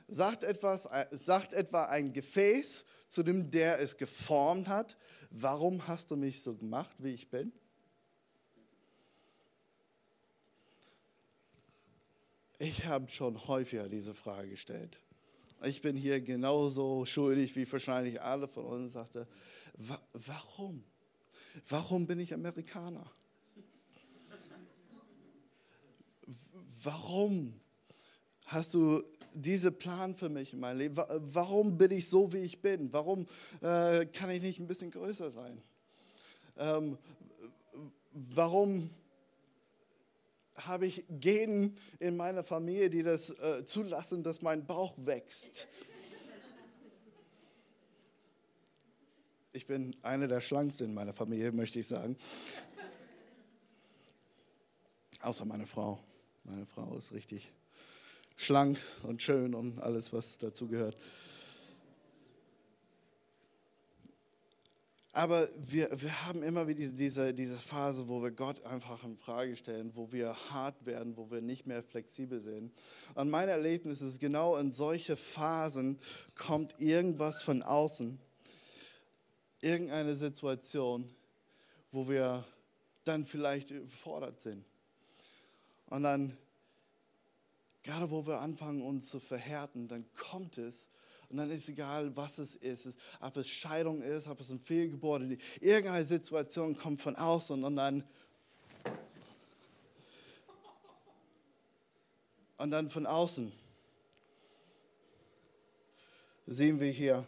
Sagt, 0.09 0.45
etwas, 0.45 0.87
sagt 1.11 1.55
etwa 1.55 1.87
ein 1.87 2.13
Gefäß 2.13 2.85
zu 3.09 3.23
dem, 3.23 3.51
der 3.51 3.81
es 3.81 3.97
geformt 3.97 4.69
hat, 4.69 4.99
warum 5.31 5.89
hast 5.89 6.11
du 6.11 6.17
mich 6.17 6.43
so 6.43 6.55
gemacht, 6.55 6.95
wie 6.99 7.15
ich 7.15 7.31
bin? 7.31 7.51
Ich 12.59 12.85
habe 12.85 13.09
schon 13.09 13.49
häufiger 13.49 13.89
diese 13.89 14.13
Frage 14.13 14.51
gestellt. 14.51 15.01
Ich 15.63 15.81
bin 15.81 15.97
hier 15.97 16.21
genauso 16.21 17.07
schuldig 17.07 17.57
wie 17.57 17.73
wahrscheinlich 17.73 18.21
alle 18.21 18.49
von 18.49 18.67
uns, 18.67 18.93
sagte, 18.93 19.27
warum? 20.13 20.85
Warum 21.69 22.07
bin 22.07 22.21
ich 22.21 22.35
Amerikaner? 22.35 23.05
Warum 26.83 27.61
hast 28.47 28.75
du 28.75 29.03
diesen 29.35 29.79
Plan 29.79 30.15
für 30.15 30.29
mich 30.29 30.53
in 30.53 30.61
meinem 30.61 30.79
Leben? 30.79 30.97
Warum 30.97 31.77
bin 31.77 31.91
ich 31.91 32.09
so, 32.09 32.33
wie 32.33 32.39
ich 32.39 32.61
bin? 32.61 32.93
Warum 32.93 33.27
äh, 33.61 34.07
kann 34.07 34.31
ich 34.31 34.43
nicht 34.43 34.61
ein 34.61 34.67
bisschen 34.67 34.91
größer 34.91 35.31
sein? 35.31 35.61
Ähm, 36.59 36.99
warum 38.13 38.91
habe 40.57 40.87
ich 40.87 41.05
Genen 41.09 41.77
in 41.99 42.17
meiner 42.17 42.45
Familie, 42.45 42.91
die 42.91 43.03
das 43.03 43.31
äh, 43.31 43.65
zulassen, 43.65 44.23
dass 44.23 44.43
mein 44.43 44.67
Bauch 44.67 44.95
wächst? 44.97 45.69
Ich 49.53 49.67
bin 49.67 49.97
eine 50.03 50.29
der 50.29 50.41
schlanksten 50.41 50.87
in 50.87 50.95
meiner 50.95 51.13
Familie, 51.13 51.51
möchte 51.51 51.81
ich 51.81 51.89
sagen. 51.89 52.17
Außer 55.23 55.45
meine 55.45 55.67
Frau. 55.67 55.99
Meine 56.45 56.65
Frau 56.67 56.97
ist 56.97 57.13
richtig 57.13 57.53
schlank 58.37 58.79
und 59.03 59.21
schön 59.21 59.55
und 59.55 59.81
alles, 59.81 60.13
was 60.13 60.39
dazu 60.39 60.69
gehört. 60.69 60.97
Aber 65.13 65.49
wir, 65.59 65.91
wir 66.01 66.27
haben 66.27 66.45
immer 66.45 66.69
wieder 66.69 66.87
diese, 66.87 67.35
diese 67.35 67.57
Phase, 67.57 68.07
wo 68.07 68.23
wir 68.23 68.31
Gott 68.31 68.65
einfach 68.65 69.03
in 69.03 69.17
Frage 69.17 69.57
stellen, 69.57 69.91
wo 69.97 70.13
wir 70.13 70.37
hart 70.51 70.87
werden, 70.87 71.17
wo 71.17 71.33
wir 71.33 71.43
nicht 71.43 71.67
mehr 71.67 71.83
flexibel 71.83 72.41
sind. 72.41 72.73
Und 73.17 73.29
mein 73.29 73.49
Erlebnis 73.49 74.01
ist, 74.01 74.21
genau 74.21 74.57
in 74.57 74.71
solche 74.71 75.17
Phasen 75.17 75.99
kommt 76.37 76.81
irgendwas 76.81 77.43
von 77.43 77.65
außen 77.65 78.21
irgendeine 79.61 80.17
Situation, 80.17 81.09
wo 81.93 82.09
wir 82.09 82.45
dann 83.05 83.25
vielleicht 83.25 83.71
überfordert 83.71 84.41
sind. 84.41 84.65
Und 85.87 86.05
dann, 86.05 86.37
gerade 87.83 88.11
wo 88.11 88.27
wir 88.27 88.41
anfangen, 88.41 88.83
uns 88.83 89.11
zu 89.11 89.21
verhärten, 89.21 89.89
dann 89.89 90.05
kommt 90.15 90.59
es 90.59 90.89
und 91.31 91.37
dann 91.37 91.51
ist 91.51 91.69
egal, 91.69 92.15
was 92.17 92.39
es 92.39 92.57
ist, 92.57 92.99
ob 93.21 93.37
es 93.37 93.49
Scheidung 93.49 94.03
ist, 94.03 94.27
ob 94.27 94.41
es 94.41 94.51
ein 94.51 94.59
Fehlgeburt 94.59 95.23
ist, 95.23 95.63
irgendeine 95.63 96.05
Situation 96.05 96.77
kommt 96.77 97.01
von 97.01 97.17
außen 97.17 97.63
und 97.63 97.77
dann 97.77 98.05
und 102.57 102.71
dann 102.71 102.89
von 102.89 103.07
außen 103.07 103.53
sehen 106.47 106.81
wir 106.81 106.91
hier 106.91 107.27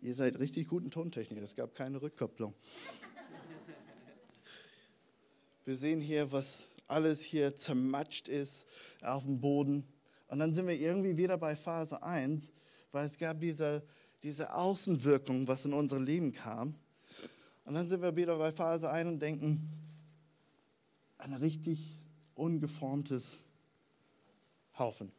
ihr 0.00 0.14
seid 0.14 0.38
richtig 0.38 0.68
guten 0.68 0.90
Tontechniker, 0.90 1.42
es 1.42 1.54
gab 1.54 1.74
keine 1.74 2.00
Rückkopplung. 2.00 2.54
Wir 5.64 5.76
sehen 5.76 6.00
hier, 6.00 6.32
was 6.32 6.66
alles 6.88 7.22
hier 7.22 7.54
zermatscht 7.54 8.28
ist 8.28 8.66
auf 9.02 9.24
dem 9.24 9.40
Boden. 9.40 9.86
Und 10.28 10.38
dann 10.38 10.52
sind 10.52 10.66
wir 10.66 10.74
irgendwie 10.74 11.16
wieder 11.16 11.38
bei 11.38 11.54
Phase 11.54 12.02
1, 12.02 12.52
weil 12.90 13.06
es 13.06 13.16
gab 13.16 13.40
diese, 13.40 13.82
diese 14.22 14.54
Außenwirkung, 14.54 15.46
was 15.46 15.64
in 15.64 15.72
unser 15.72 16.00
Leben 16.00 16.32
kam. 16.32 16.74
Und 17.64 17.74
dann 17.74 17.86
sind 17.86 18.02
wir 18.02 18.16
wieder 18.16 18.36
bei 18.38 18.50
Phase 18.50 18.90
1 18.90 19.08
und 19.08 19.20
denken, 19.20 19.70
ein 21.18 21.34
richtig 21.34 22.00
ungeformtes 22.34 23.38
Haufen. 24.76 25.12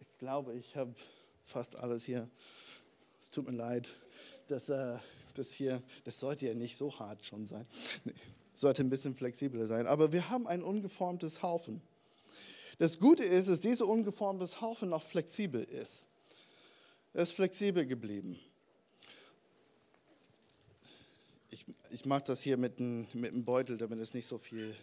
Ich 0.00 0.18
glaube, 0.18 0.54
ich 0.54 0.74
habe 0.76 0.94
fast 1.44 1.76
alles 1.76 2.04
hier. 2.04 2.28
Es 3.22 3.30
tut 3.30 3.46
mir 3.46 3.56
leid, 3.56 3.88
dass 4.48 4.68
äh, 4.68 4.98
das 5.34 5.52
hier, 5.52 5.82
das 6.04 6.18
sollte 6.18 6.46
ja 6.46 6.54
nicht 6.54 6.76
so 6.76 6.98
hart 6.98 7.24
schon 7.24 7.46
sein. 7.46 7.66
Nee, 8.04 8.12
sollte 8.54 8.82
ein 8.82 8.90
bisschen 8.90 9.14
flexibler 9.14 9.66
sein. 9.66 9.86
Aber 9.86 10.12
wir 10.12 10.30
haben 10.30 10.46
ein 10.46 10.62
ungeformtes 10.62 11.42
Haufen. 11.42 11.80
Das 12.78 12.98
Gute 12.98 13.22
ist, 13.24 13.48
dass 13.48 13.60
dieser 13.60 13.86
ungeformtes 13.86 14.60
Haufen 14.60 14.88
noch 14.88 15.02
flexibel 15.02 15.62
ist. 15.62 16.06
Er 17.12 17.22
ist 17.22 17.32
flexibel 17.32 17.86
geblieben. 17.86 18.38
Ich, 21.50 21.64
ich 21.90 22.04
mache 22.04 22.24
das 22.26 22.42
hier 22.42 22.56
mit 22.56 22.80
einem 22.80 23.06
mit 23.12 23.44
Beutel, 23.44 23.76
damit 23.78 24.00
es 24.00 24.14
nicht 24.14 24.26
so 24.26 24.38
viel 24.38 24.74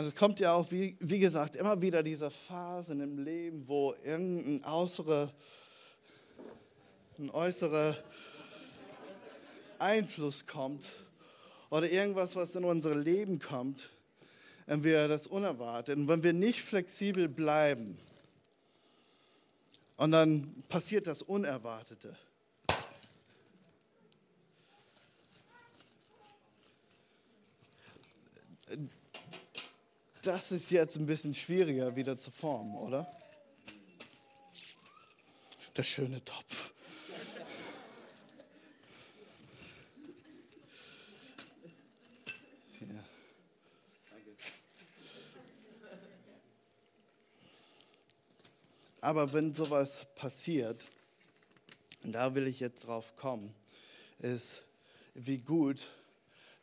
Und 0.00 0.06
es 0.06 0.16
kommt 0.16 0.40
ja 0.40 0.54
auch, 0.54 0.70
wie, 0.70 0.96
wie 0.98 1.18
gesagt, 1.18 1.56
immer 1.56 1.82
wieder 1.82 2.02
diese 2.02 2.30
Phasen 2.30 3.02
im 3.02 3.22
Leben, 3.22 3.68
wo 3.68 3.94
irgendein 4.02 4.64
äußere 4.64 5.30
ein 7.18 7.28
äußerer 7.28 7.94
Einfluss 9.78 10.46
kommt 10.46 10.86
oder 11.68 11.90
irgendwas, 11.90 12.34
was 12.34 12.56
in 12.56 12.64
unser 12.64 12.94
Leben 12.94 13.40
kommt, 13.40 13.90
wenn 14.64 14.82
wir 14.84 15.06
das 15.06 15.26
unerwartet 15.26 15.98
und 15.98 16.08
wenn 16.08 16.22
wir 16.22 16.32
nicht 16.32 16.62
flexibel 16.62 17.28
bleiben 17.28 17.98
und 19.98 20.12
dann 20.12 20.64
passiert 20.70 21.06
das 21.06 21.20
Unerwartete. 21.20 22.16
Das 30.22 30.52
ist 30.52 30.70
jetzt 30.70 30.96
ein 30.96 31.06
bisschen 31.06 31.32
schwieriger 31.32 31.96
wieder 31.96 32.18
zu 32.18 32.30
formen, 32.30 32.76
oder? 32.76 33.10
Der 35.76 35.82
schöne 35.82 36.22
Topf. 36.22 36.74
Aber 49.00 49.32
wenn 49.32 49.54
sowas 49.54 50.06
passiert, 50.14 50.90
und 52.04 52.12
da 52.12 52.34
will 52.34 52.46
ich 52.46 52.60
jetzt 52.60 52.86
drauf 52.86 53.16
kommen, 53.16 53.54
ist, 54.18 54.66
wie 55.14 55.38
gut, 55.38 55.88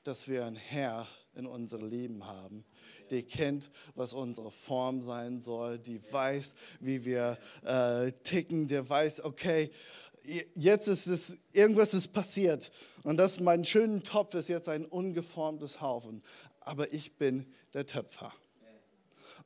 dass 0.07 0.29
wir 0.29 0.45
einen 0.45 0.55
Herr 0.55 1.05
in 1.35 1.45
unserem 1.45 1.89
Leben 1.89 2.25
haben, 2.25 2.63
der 3.09 3.23
kennt, 3.23 3.69
was 3.93 4.13
unsere 4.13 4.51
Form 4.51 5.01
sein 5.01 5.41
soll, 5.41 5.77
die 5.77 6.01
weiß, 6.11 6.55
wie 6.79 7.03
wir 7.03 7.37
äh, 7.63 8.11
ticken, 8.23 8.67
der 8.67 8.87
weiß, 8.87 9.25
okay, 9.25 9.69
jetzt 10.55 10.87
ist 10.87 11.07
es, 11.07 11.41
irgendwas 11.51 11.93
ist 11.93 12.13
passiert 12.13 12.71
und 13.03 13.17
das, 13.17 13.39
mein 13.41 13.65
schöner 13.65 14.01
Topf 14.01 14.33
ist 14.33 14.47
jetzt 14.47 14.69
ein 14.69 14.85
ungeformtes 14.85 15.81
Haufen, 15.81 16.23
aber 16.61 16.91
ich 16.93 17.17
bin 17.17 17.45
der 17.73 17.85
Töpfer 17.85 18.31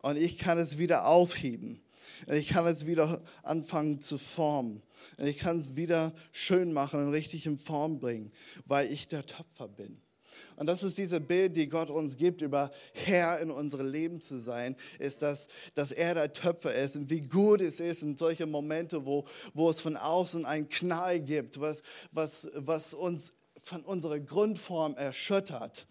und 0.01 0.17
ich 0.17 0.37
kann 0.37 0.57
es 0.57 0.77
wieder 0.77 1.07
aufheben. 1.07 1.81
Ich 2.27 2.49
kann 2.49 2.65
es 2.65 2.87
wieder 2.87 3.21
anfangen 3.43 3.99
zu 3.99 4.17
formen. 4.17 4.81
Ich 5.17 5.37
kann 5.37 5.59
es 5.59 5.75
wieder 5.75 6.13
schön 6.31 6.73
machen 6.73 7.05
und 7.05 7.11
richtig 7.11 7.45
in 7.45 7.59
Form 7.59 7.99
bringen, 7.99 8.31
weil 8.65 8.91
ich 8.91 9.07
der 9.07 9.25
Töpfer 9.25 9.67
bin. 9.67 10.01
Und 10.55 10.67
das 10.67 10.83
ist 10.83 10.97
diese 10.97 11.19
Bild, 11.19 11.55
die 11.55 11.67
Gott 11.67 11.89
uns 11.89 12.17
gibt, 12.17 12.41
über 12.41 12.71
Herr 12.93 13.39
in 13.39 13.51
unserem 13.51 13.87
Leben 13.87 14.21
zu 14.21 14.37
sein, 14.39 14.75
ist, 14.99 15.21
dass, 15.21 15.47
dass 15.75 15.91
er 15.91 16.13
der 16.15 16.33
Töpfer 16.33 16.73
ist 16.73 16.95
und 16.95 17.09
wie 17.09 17.21
gut 17.21 17.61
es 17.61 17.79
ist 17.79 18.03
in 18.03 18.17
solche 18.17 18.45
Momente, 18.45 19.05
wo, 19.05 19.25
wo 19.53 19.69
es 19.69 19.81
von 19.81 19.97
außen 19.97 20.45
einen 20.45 20.69
Knall 20.69 21.19
gibt, 21.19 21.59
was, 21.59 21.81
was, 22.11 22.47
was 22.55 22.93
uns 22.93 23.33
von 23.63 23.81
unserer 23.81 24.19
Grundform 24.19 24.95
erschüttert. 24.95 25.87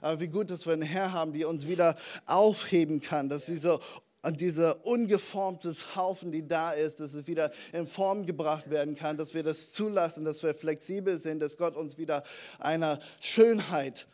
Aber 0.00 0.20
wie 0.20 0.28
gut, 0.28 0.50
dass 0.50 0.66
wir 0.66 0.72
einen 0.72 0.82
Herr 0.82 1.12
haben, 1.12 1.32
der 1.32 1.48
uns 1.48 1.66
wieder 1.68 1.96
aufheben 2.26 3.00
kann, 3.00 3.28
dass 3.28 3.46
diese 3.46 3.78
und 4.22 4.40
dieser 4.40 4.84
ungeformtes 4.84 5.96
Haufen, 5.96 6.30
die 6.30 6.46
da 6.46 6.72
ist, 6.72 7.00
dass 7.00 7.14
es 7.14 7.26
wieder 7.26 7.50
in 7.72 7.88
Form 7.88 8.26
gebracht 8.26 8.68
werden 8.68 8.94
kann, 8.94 9.16
dass 9.16 9.32
wir 9.32 9.42
das 9.42 9.72
zulassen, 9.72 10.24
dass 10.24 10.42
wir 10.42 10.54
flexibel 10.54 11.18
sind, 11.18 11.40
dass 11.40 11.56
Gott 11.56 11.74
uns 11.74 11.96
wieder 11.96 12.22
eine 12.58 12.98
Schönheit 13.20 14.06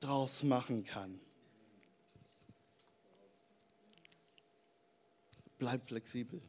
draus 0.00 0.42
machen 0.42 0.84
kann. 0.84 1.20
Bleib 5.58 5.86
flexibel. 5.86 6.40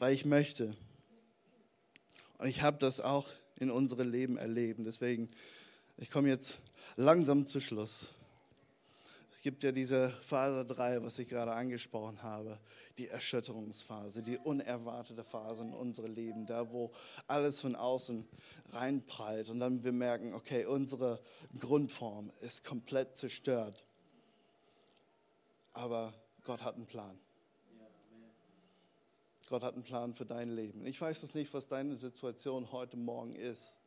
Weil 0.00 0.12
ich 0.12 0.24
möchte. 0.24 0.74
Und 2.38 2.48
ich 2.48 2.62
habe 2.62 2.78
das 2.78 2.98
auch 2.98 3.28
in 3.60 3.70
unserem 3.70 4.10
Leben 4.10 4.36
erleben. 4.36 4.82
Deswegen, 4.82 5.28
ich 5.98 6.10
komme 6.10 6.28
jetzt 6.28 6.58
langsam 6.96 7.46
zu 7.46 7.60
Schluss. 7.60 8.14
Es 9.42 9.44
gibt 9.44 9.64
ja 9.64 9.72
diese 9.72 10.08
Phase 10.08 10.64
3, 10.64 11.02
was 11.02 11.18
ich 11.18 11.28
gerade 11.28 11.50
angesprochen 11.50 12.22
habe, 12.22 12.60
die 12.96 13.08
Erschütterungsphase, 13.08 14.22
die 14.22 14.38
unerwartete 14.38 15.24
Phase 15.24 15.64
in 15.64 15.74
unserem 15.74 16.14
Leben, 16.14 16.46
da 16.46 16.70
wo 16.70 16.92
alles 17.26 17.60
von 17.60 17.74
außen 17.74 18.24
reinprallt 18.70 19.48
und 19.48 19.58
dann 19.58 19.82
wir 19.82 19.90
merken, 19.90 20.32
okay, 20.32 20.64
unsere 20.64 21.18
Grundform 21.58 22.30
ist 22.42 22.62
komplett 22.62 23.16
zerstört. 23.16 23.84
Aber 25.72 26.14
Gott 26.44 26.62
hat 26.62 26.76
einen 26.76 26.86
Plan. 26.86 27.18
Gott 29.48 29.64
hat 29.64 29.74
einen 29.74 29.82
Plan 29.82 30.14
für 30.14 30.24
dein 30.24 30.50
Leben. 30.50 30.86
Ich 30.86 31.00
weiß 31.00 31.20
es 31.24 31.34
nicht, 31.34 31.52
was 31.52 31.66
deine 31.66 31.96
Situation 31.96 32.70
heute 32.70 32.96
Morgen 32.96 33.34
ist, 33.34 33.80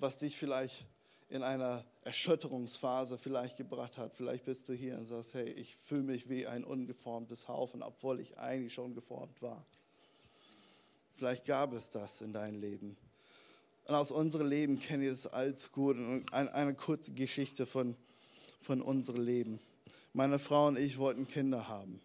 was 0.00 0.18
dich 0.18 0.36
vielleicht 0.36 0.86
in 1.32 1.42
einer 1.42 1.82
Erschütterungsphase 2.04 3.16
vielleicht 3.16 3.56
gebracht 3.56 3.96
hat. 3.96 4.14
Vielleicht 4.14 4.44
bist 4.44 4.68
du 4.68 4.74
hier 4.74 4.98
und 4.98 5.06
sagst, 5.06 5.32
hey, 5.32 5.48
ich 5.48 5.74
fühle 5.74 6.02
mich 6.02 6.28
wie 6.28 6.46
ein 6.46 6.62
ungeformtes 6.62 7.48
Haufen, 7.48 7.82
obwohl 7.82 8.20
ich 8.20 8.36
eigentlich 8.36 8.74
schon 8.74 8.94
geformt 8.94 9.40
war. 9.40 9.64
Vielleicht 11.16 11.46
gab 11.46 11.72
es 11.72 11.88
das 11.88 12.20
in 12.20 12.34
deinem 12.34 12.60
Leben. 12.60 12.98
Und 13.88 13.94
aus 13.94 14.12
unserem 14.12 14.46
Leben 14.46 14.78
kenne 14.78 15.04
ich 15.06 15.10
das 15.10 15.26
alles 15.26 15.72
gut. 15.72 15.96
Und 15.96 16.30
eine, 16.34 16.52
eine 16.52 16.74
kurze 16.74 17.12
Geschichte 17.12 17.64
von, 17.64 17.96
von 18.60 18.82
unserem 18.82 19.22
Leben. 19.22 19.58
Meine 20.12 20.38
Frau 20.38 20.66
und 20.66 20.78
ich 20.78 20.98
wollten 20.98 21.26
Kinder 21.26 21.66
haben. 21.66 22.02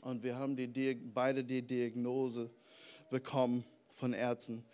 Und 0.00 0.22
wir 0.22 0.36
haben 0.36 0.56
die, 0.56 0.94
beide 0.94 1.44
die 1.44 1.60
Diagnose 1.60 2.48
bekommen 3.10 3.64
von 3.88 4.14
Ärzten, 4.14 4.64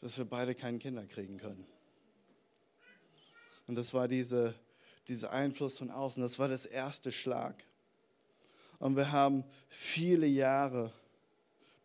dass 0.00 0.18
wir 0.18 0.24
beide 0.24 0.56
keine 0.56 0.78
Kinder 0.78 1.06
kriegen 1.06 1.38
können. 1.38 1.64
Und 3.68 3.74
das 3.74 3.94
war 3.94 4.08
diese, 4.08 4.54
dieser 5.06 5.30
Einfluss 5.30 5.78
von 5.78 5.90
außen. 5.90 6.22
Das 6.22 6.38
war 6.38 6.48
das 6.48 6.66
erste 6.66 7.12
Schlag. 7.12 7.62
Und 8.78 8.96
wir 8.96 9.12
haben 9.12 9.44
viele 9.68 10.26
Jahre 10.26 10.92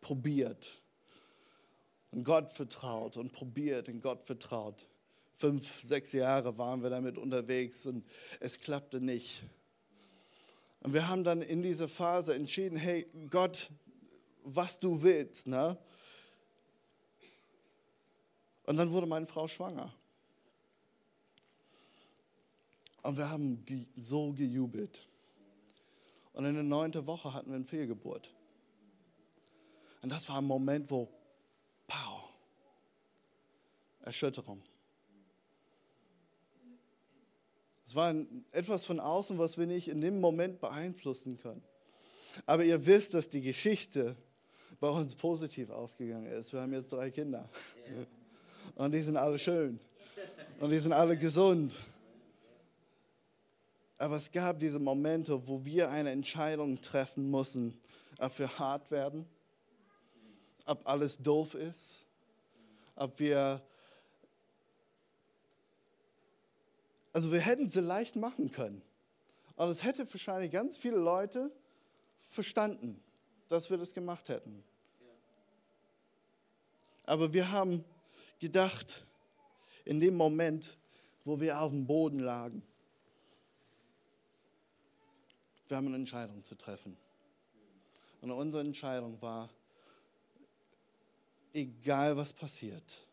probiert 0.00 0.80
und 2.10 2.24
Gott 2.24 2.50
vertraut 2.50 3.16
und 3.16 3.32
probiert 3.32 3.88
und 3.88 4.00
Gott 4.00 4.22
vertraut. 4.22 4.86
Fünf, 5.32 5.82
sechs 5.82 6.12
Jahre 6.12 6.56
waren 6.58 6.82
wir 6.82 6.90
damit 6.90 7.18
unterwegs 7.18 7.86
und 7.86 8.04
es 8.38 8.60
klappte 8.60 9.00
nicht. 9.00 9.42
Und 10.80 10.92
wir 10.92 11.08
haben 11.08 11.24
dann 11.24 11.42
in 11.42 11.62
dieser 11.62 11.88
Phase 11.88 12.34
entschieden, 12.34 12.76
hey 12.76 13.06
Gott, 13.30 13.70
was 14.44 14.78
du 14.78 15.02
willst. 15.02 15.48
Ne? 15.48 15.76
Und 18.64 18.76
dann 18.76 18.90
wurde 18.90 19.06
meine 19.06 19.26
Frau 19.26 19.48
schwanger. 19.48 19.92
Und 23.04 23.18
wir 23.18 23.28
haben 23.28 23.62
so 23.94 24.32
gejubelt. 24.32 25.06
Und 26.32 26.46
in 26.46 26.54
der 26.54 26.62
neunten 26.62 27.06
Woche 27.06 27.34
hatten 27.34 27.50
wir 27.50 27.56
eine 27.56 27.64
Fehlgeburt. 27.64 28.32
Und 30.02 30.10
das 30.10 30.28
war 30.30 30.38
ein 30.38 30.44
Moment, 30.44 30.90
wo, 30.90 31.08
pow, 31.86 32.28
Erschütterung. 34.00 34.62
Es 37.86 37.94
war 37.94 38.14
etwas 38.52 38.86
von 38.86 38.98
außen, 38.98 39.38
was 39.38 39.58
wir 39.58 39.66
nicht 39.66 39.88
in 39.88 40.00
dem 40.00 40.18
Moment 40.18 40.60
beeinflussen 40.60 41.38
können. 41.38 41.62
Aber 42.46 42.64
ihr 42.64 42.86
wisst, 42.86 43.12
dass 43.12 43.28
die 43.28 43.42
Geschichte 43.42 44.16
bei 44.80 44.88
uns 44.88 45.14
positiv 45.14 45.68
ausgegangen 45.68 46.26
ist. 46.26 46.54
Wir 46.54 46.62
haben 46.62 46.72
jetzt 46.72 46.90
drei 46.90 47.10
Kinder. 47.10 47.48
Und 48.76 48.92
die 48.92 49.02
sind 49.02 49.18
alle 49.18 49.38
schön. 49.38 49.78
Und 50.58 50.70
die 50.70 50.78
sind 50.78 50.94
alle 50.94 51.18
gesund. 51.18 51.70
Aber 53.98 54.16
es 54.16 54.32
gab 54.32 54.58
diese 54.58 54.78
Momente, 54.78 55.46
wo 55.46 55.64
wir 55.64 55.90
eine 55.90 56.10
Entscheidung 56.10 56.80
treffen 56.80 57.30
mussten, 57.30 57.78
ob 58.18 58.38
wir 58.38 58.58
hart 58.58 58.90
werden, 58.90 59.26
ob 60.66 60.86
alles 60.88 61.18
doof 61.18 61.54
ist, 61.54 62.06
ob 62.96 63.18
wir... 63.18 63.62
Also 67.12 67.30
wir 67.30 67.40
hätten 67.40 67.68
sie 67.68 67.80
leicht 67.80 68.16
machen 68.16 68.50
können. 68.50 68.82
Und 69.56 69.68
es 69.68 69.84
hätte 69.84 70.10
wahrscheinlich 70.12 70.50
ganz 70.50 70.78
viele 70.78 70.96
Leute 70.96 71.52
verstanden, 72.18 73.00
dass 73.48 73.70
wir 73.70 73.78
das 73.78 73.94
gemacht 73.94 74.28
hätten. 74.28 74.64
Aber 77.06 77.32
wir 77.32 77.52
haben 77.52 77.84
gedacht, 78.40 79.06
in 79.84 80.00
dem 80.00 80.16
Moment, 80.16 80.76
wo 81.24 81.40
wir 81.40 81.60
auf 81.60 81.70
dem 81.70 81.86
Boden 81.86 82.18
lagen, 82.18 82.62
wir 85.74 85.78
haben 85.78 85.88
eine 85.88 85.96
Entscheidung 85.96 86.40
zu 86.44 86.54
treffen. 86.54 86.96
Und 88.20 88.30
unsere 88.30 88.62
Entscheidung 88.62 89.20
war, 89.20 89.50
egal 91.52 92.16
was 92.16 92.32
passiert, 92.32 93.08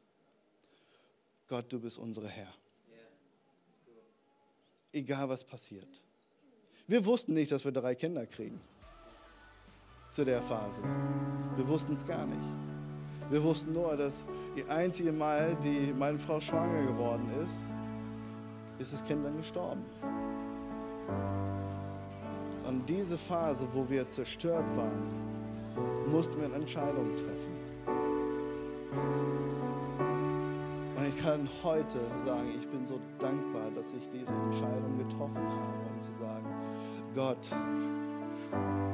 Gott, 1.47 1.73
du 1.73 1.79
bist 1.79 1.97
unsere 1.97 2.27
Herr. 2.27 2.53
Egal 4.93 5.27
was 5.27 5.43
passiert. 5.43 5.87
Wir 6.85 7.03
wussten 7.03 7.33
nicht, 7.33 7.51
dass 7.51 7.65
wir 7.65 7.71
drei 7.71 7.95
Kinder 7.95 8.27
kriegen. 8.27 8.61
zu 10.11 10.23
der 10.23 10.43
Phase. 10.43 10.83
Wir 11.55 11.67
wussten 11.67 11.93
es 11.93 12.05
gar 12.05 12.27
nicht. 12.27 13.31
Wir 13.31 13.41
wussten 13.41 13.73
nur, 13.73 13.97
dass 13.97 14.23
die 14.55 14.65
einzige 14.65 15.11
Mal, 15.11 15.55
die 15.63 15.91
meine 15.93 16.19
Frau 16.19 16.39
schwanger 16.39 16.85
geworden 16.85 17.27
ist, 17.43 17.63
ist 18.77 18.93
das 18.93 19.03
Kind 19.03 19.25
dann 19.25 19.37
gestorben. 19.37 19.83
Und 22.67 22.87
diese 22.87 23.17
Phase, 23.17 23.67
wo 23.73 23.89
wir 23.89 24.09
zerstört 24.09 24.65
waren, 24.75 25.31
mussten 26.11 26.37
wir 26.39 26.45
eine 26.45 26.55
Entscheidung 26.55 27.15
treffen. 27.15 27.51
Und 30.97 31.07
ich 31.07 31.23
kann 31.23 31.47
heute 31.63 31.99
sagen, 32.17 32.49
ich 32.59 32.67
bin 32.69 32.85
so 32.85 32.95
dankbar, 33.17 33.71
dass 33.75 33.93
ich 33.93 34.07
diese 34.13 34.33
Entscheidung 34.33 34.97
getroffen 34.97 35.37
habe, 35.37 35.95
um 35.95 36.03
zu 36.03 36.13
sagen, 36.13 36.45
Gott, 37.15 37.49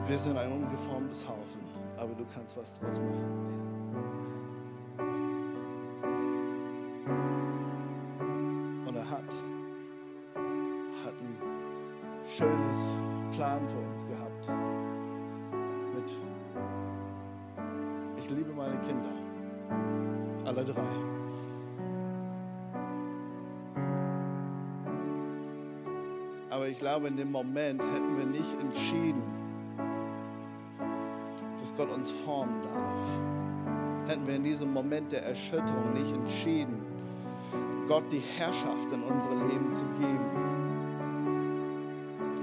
wir 0.07 0.18
sind 0.18 0.38
ein 0.38 0.51
ungeformtes 0.51 1.28
Haufen, 1.28 1.61
aber 1.97 2.13
du 2.13 2.26
kannst 2.34 2.55
was 2.57 2.74
draus 2.80 2.99
machen. 2.99 3.66
Glaube, 26.97 27.09
in 27.09 27.17
dem 27.17 27.31
Moment 27.31 27.83
hätten 27.93 28.17
wir 28.17 28.25
nicht 28.25 28.59
entschieden, 28.59 29.21
dass 31.59 31.75
Gott 31.75 31.91
uns 31.91 32.09
formen 32.09 32.59
darf. 32.63 34.09
Hätten 34.09 34.25
wir 34.25 34.35
in 34.35 34.43
diesem 34.43 34.73
Moment 34.73 35.11
der 35.11 35.23
Erschütterung 35.23 35.93
nicht 35.93 36.11
entschieden, 36.11 36.81
Gott 37.87 38.11
die 38.11 38.23
Herrschaft 38.39 38.91
in 38.91 39.03
unsere 39.03 39.35
Leben 39.35 39.71
zu 39.75 39.85
geben. 39.99 40.25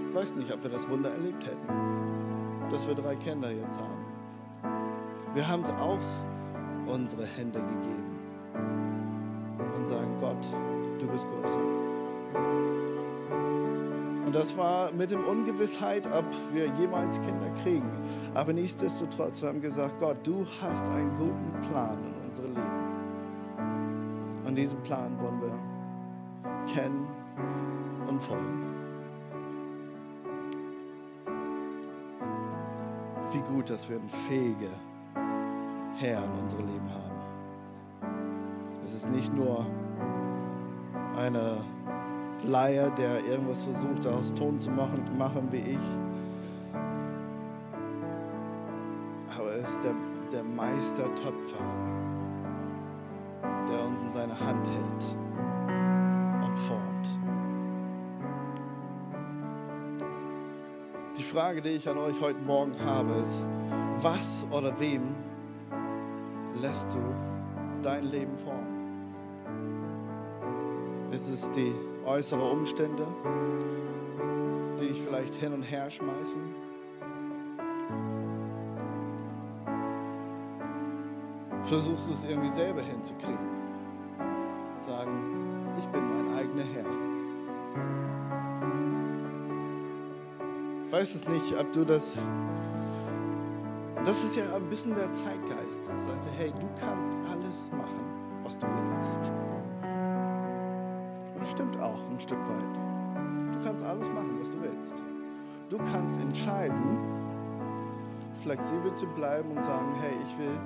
Ich 0.09 0.15
weiß 0.15 0.37
nicht, 0.37 0.53
ob 0.53 0.63
wir 0.63 0.71
das 0.71 0.89
Wunder 0.89 1.11
erlebt 1.11 1.45
hätten, 1.45 2.71
dass 2.71 2.87
wir 2.87 2.95
drei 2.95 3.17
Kinder 3.17 3.51
jetzt 3.51 3.81
haben. 3.81 4.05
Wir 5.35 5.49
haben 5.49 5.65
es 5.65 5.73
aus 5.81 6.25
unsere 6.87 7.27
Hände 7.27 7.59
gegeben 7.59 8.21
und 9.77 9.85
sagen, 9.85 10.17
Gott, 10.21 10.47
du 11.01 11.09
bist 11.09 11.27
größer. 11.27 11.59
Und 14.25 14.35
das 14.35 14.57
war 14.57 14.91
mit 14.93 15.11
dem 15.11 15.23
Ungewissheit, 15.23 16.07
ob 16.07 16.25
wir 16.53 16.67
jemals 16.79 17.21
Kinder 17.21 17.51
kriegen. 17.63 17.91
Aber 18.35 18.53
nichtsdestotrotz, 18.53 19.43
wir 19.43 19.51
haben 19.51 19.61
gesagt, 19.61 20.01
Gott, 20.01 20.17
du 20.23 20.47
hast 20.63 20.87
einen 20.87 21.15
guten 21.15 21.61
Plan 21.69 21.99
in 21.99 22.29
unserem 22.29 22.55
Leben. 22.55 22.85
Und 24.47 24.55
diesen 24.57 24.81
Plan 24.83 25.19
wollen 25.21 25.41
wir 25.43 26.73
kennen 26.73 27.07
und 28.09 28.23
folgen. 28.23 28.65
Wie 33.33 33.41
gut, 33.41 33.69
dass 33.69 33.89
wir 33.91 33.97
einen 33.97 34.09
fähigen 34.09 34.75
Herr 35.97 36.25
in 36.25 36.33
unserem 36.43 36.67
Leben 36.67 36.91
haben. 36.91 37.05
Es 38.85 38.93
ist 38.95 39.11
nicht 39.11 39.35
nur 39.35 39.65
eine 41.17 41.59
Laie, 42.47 42.91
der 42.97 43.25
irgendwas 43.25 43.65
versucht, 43.65 44.07
aus 44.07 44.35
Ton 44.35 44.59
zu 44.59 44.71
machen, 44.71 45.17
machen 45.17 45.49
wie 45.51 45.59
ich. 45.59 45.79
Aber 49.39 49.51
er 49.51 49.67
ist 49.67 49.83
der, 49.83 49.95
der 50.33 50.45
Meistertöpfer, 50.45 51.65
der 53.43 53.87
uns 53.87 54.03
in 54.03 54.13
seine 54.13 54.39
Hand 54.39 54.67
hält 54.67 55.17
und 56.45 56.59
formt. 56.59 57.19
Die 61.17 61.23
Frage, 61.23 61.63
die 61.63 61.71
ich 61.71 61.89
an 61.89 61.99
euch 61.99 62.21
heute 62.21 62.41
Morgen 62.41 62.75
habe, 62.85 63.13
ist, 63.15 63.47
was 64.03 64.47
oder 64.51 64.79
wem 64.79 65.15
lässt 66.61 66.93
du 66.93 66.99
dein 67.83 68.05
Leben 68.05 68.37
formen? 68.37 68.75
Ist 71.11 71.29
es 71.29 71.51
die 71.53 71.73
äußere 72.07 72.43
Umstände, 72.43 73.07
die 74.81 74.89
dich 74.89 75.01
vielleicht 75.01 75.35
hin 75.35 75.53
und 75.53 75.63
her 75.63 75.91
schmeißen? 75.91 76.55
Versuchst 81.63 82.09
du 82.09 82.13
es 82.13 82.25
irgendwie 82.25 82.51
selber 82.51 82.83
hinzukriegen? 82.83 83.39
Sagen, 84.79 85.73
ich 85.79 85.87
bin 85.87 86.03
mein 86.05 86.37
eigener 86.37 86.65
Herr. 86.75 86.85
Ich 90.85 90.93
weiß 90.93 91.15
es 91.15 91.29
nicht, 91.29 91.59
ob 91.59 91.73
du 91.73 91.85
das. 91.85 92.27
Das 94.05 94.23
ist 94.23 94.37
ja 94.37 94.55
ein 94.55 94.69
bisschen 94.69 94.95
der 94.95 95.11
Zeitgeist. 95.13 95.91
Ich 95.93 96.01
sagte, 96.01 96.29
hey, 96.37 96.53
du 96.53 96.69
kannst 96.79 97.15
alles 97.33 97.73
machen, 97.73 98.05
was 98.43 98.59
du 98.59 98.67
willst. 98.67 99.33
Das 101.55 101.61
stimmt 101.63 101.81
auch 101.81 102.11
ein 102.11 102.19
Stück 102.19 102.41
weit. 102.49 103.55
Du 103.55 103.65
kannst 103.65 103.85
alles 103.85 104.11
machen, 104.13 104.41
was 104.41 104.51
du 104.51 104.61
willst. 104.61 104.97
Du 105.71 105.79
kannst 105.93 106.21
entscheiden, 106.21 106.99
flexibel 108.43 108.93
zu 108.93 109.07
bleiben 109.07 109.53
und 109.53 109.63
sagen, 109.63 109.95
hey, 110.01 110.11
ich 110.27 110.37
will 110.37 110.59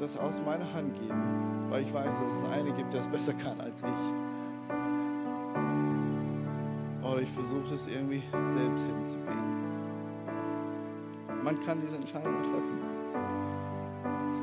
das 0.00 0.16
aus 0.16 0.40
meiner 0.42 0.64
Hand 0.72 0.94
geben, 0.94 1.68
weil 1.68 1.82
ich 1.82 1.92
weiß, 1.92 2.20
dass 2.20 2.32
es 2.38 2.44
eine 2.48 2.72
gibt, 2.72 2.94
der 2.94 3.00
es 3.00 3.08
besser 3.08 3.34
kann 3.34 3.60
als 3.60 3.82
ich. 3.82 3.88
Oder 7.06 7.20
ich 7.20 7.30
versuche 7.30 7.74
es 7.74 7.88
irgendwie 7.88 8.22
selbst 8.46 8.86
hinzubiegen. 8.86 9.52
Man 11.44 11.60
kann 11.60 11.78
diese 11.82 11.96
Entscheidung 11.96 12.42
treffen. 12.42 12.80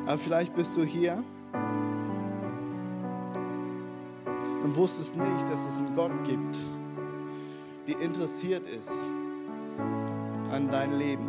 Aber 0.05 0.19
vielleicht 0.19 0.55
bist 0.55 0.77
du 0.77 0.83
hier 0.83 1.23
und 4.69 4.75
wusstest 4.75 5.15
nicht, 5.15 5.49
dass 5.49 5.65
es 5.65 5.79
einen 5.79 5.95
Gott 5.95 6.11
gibt, 6.25 6.59
der 7.87 7.99
interessiert 8.01 8.67
ist 8.67 9.07
an 10.51 10.69
dein 10.71 10.95
Leben. 10.95 11.27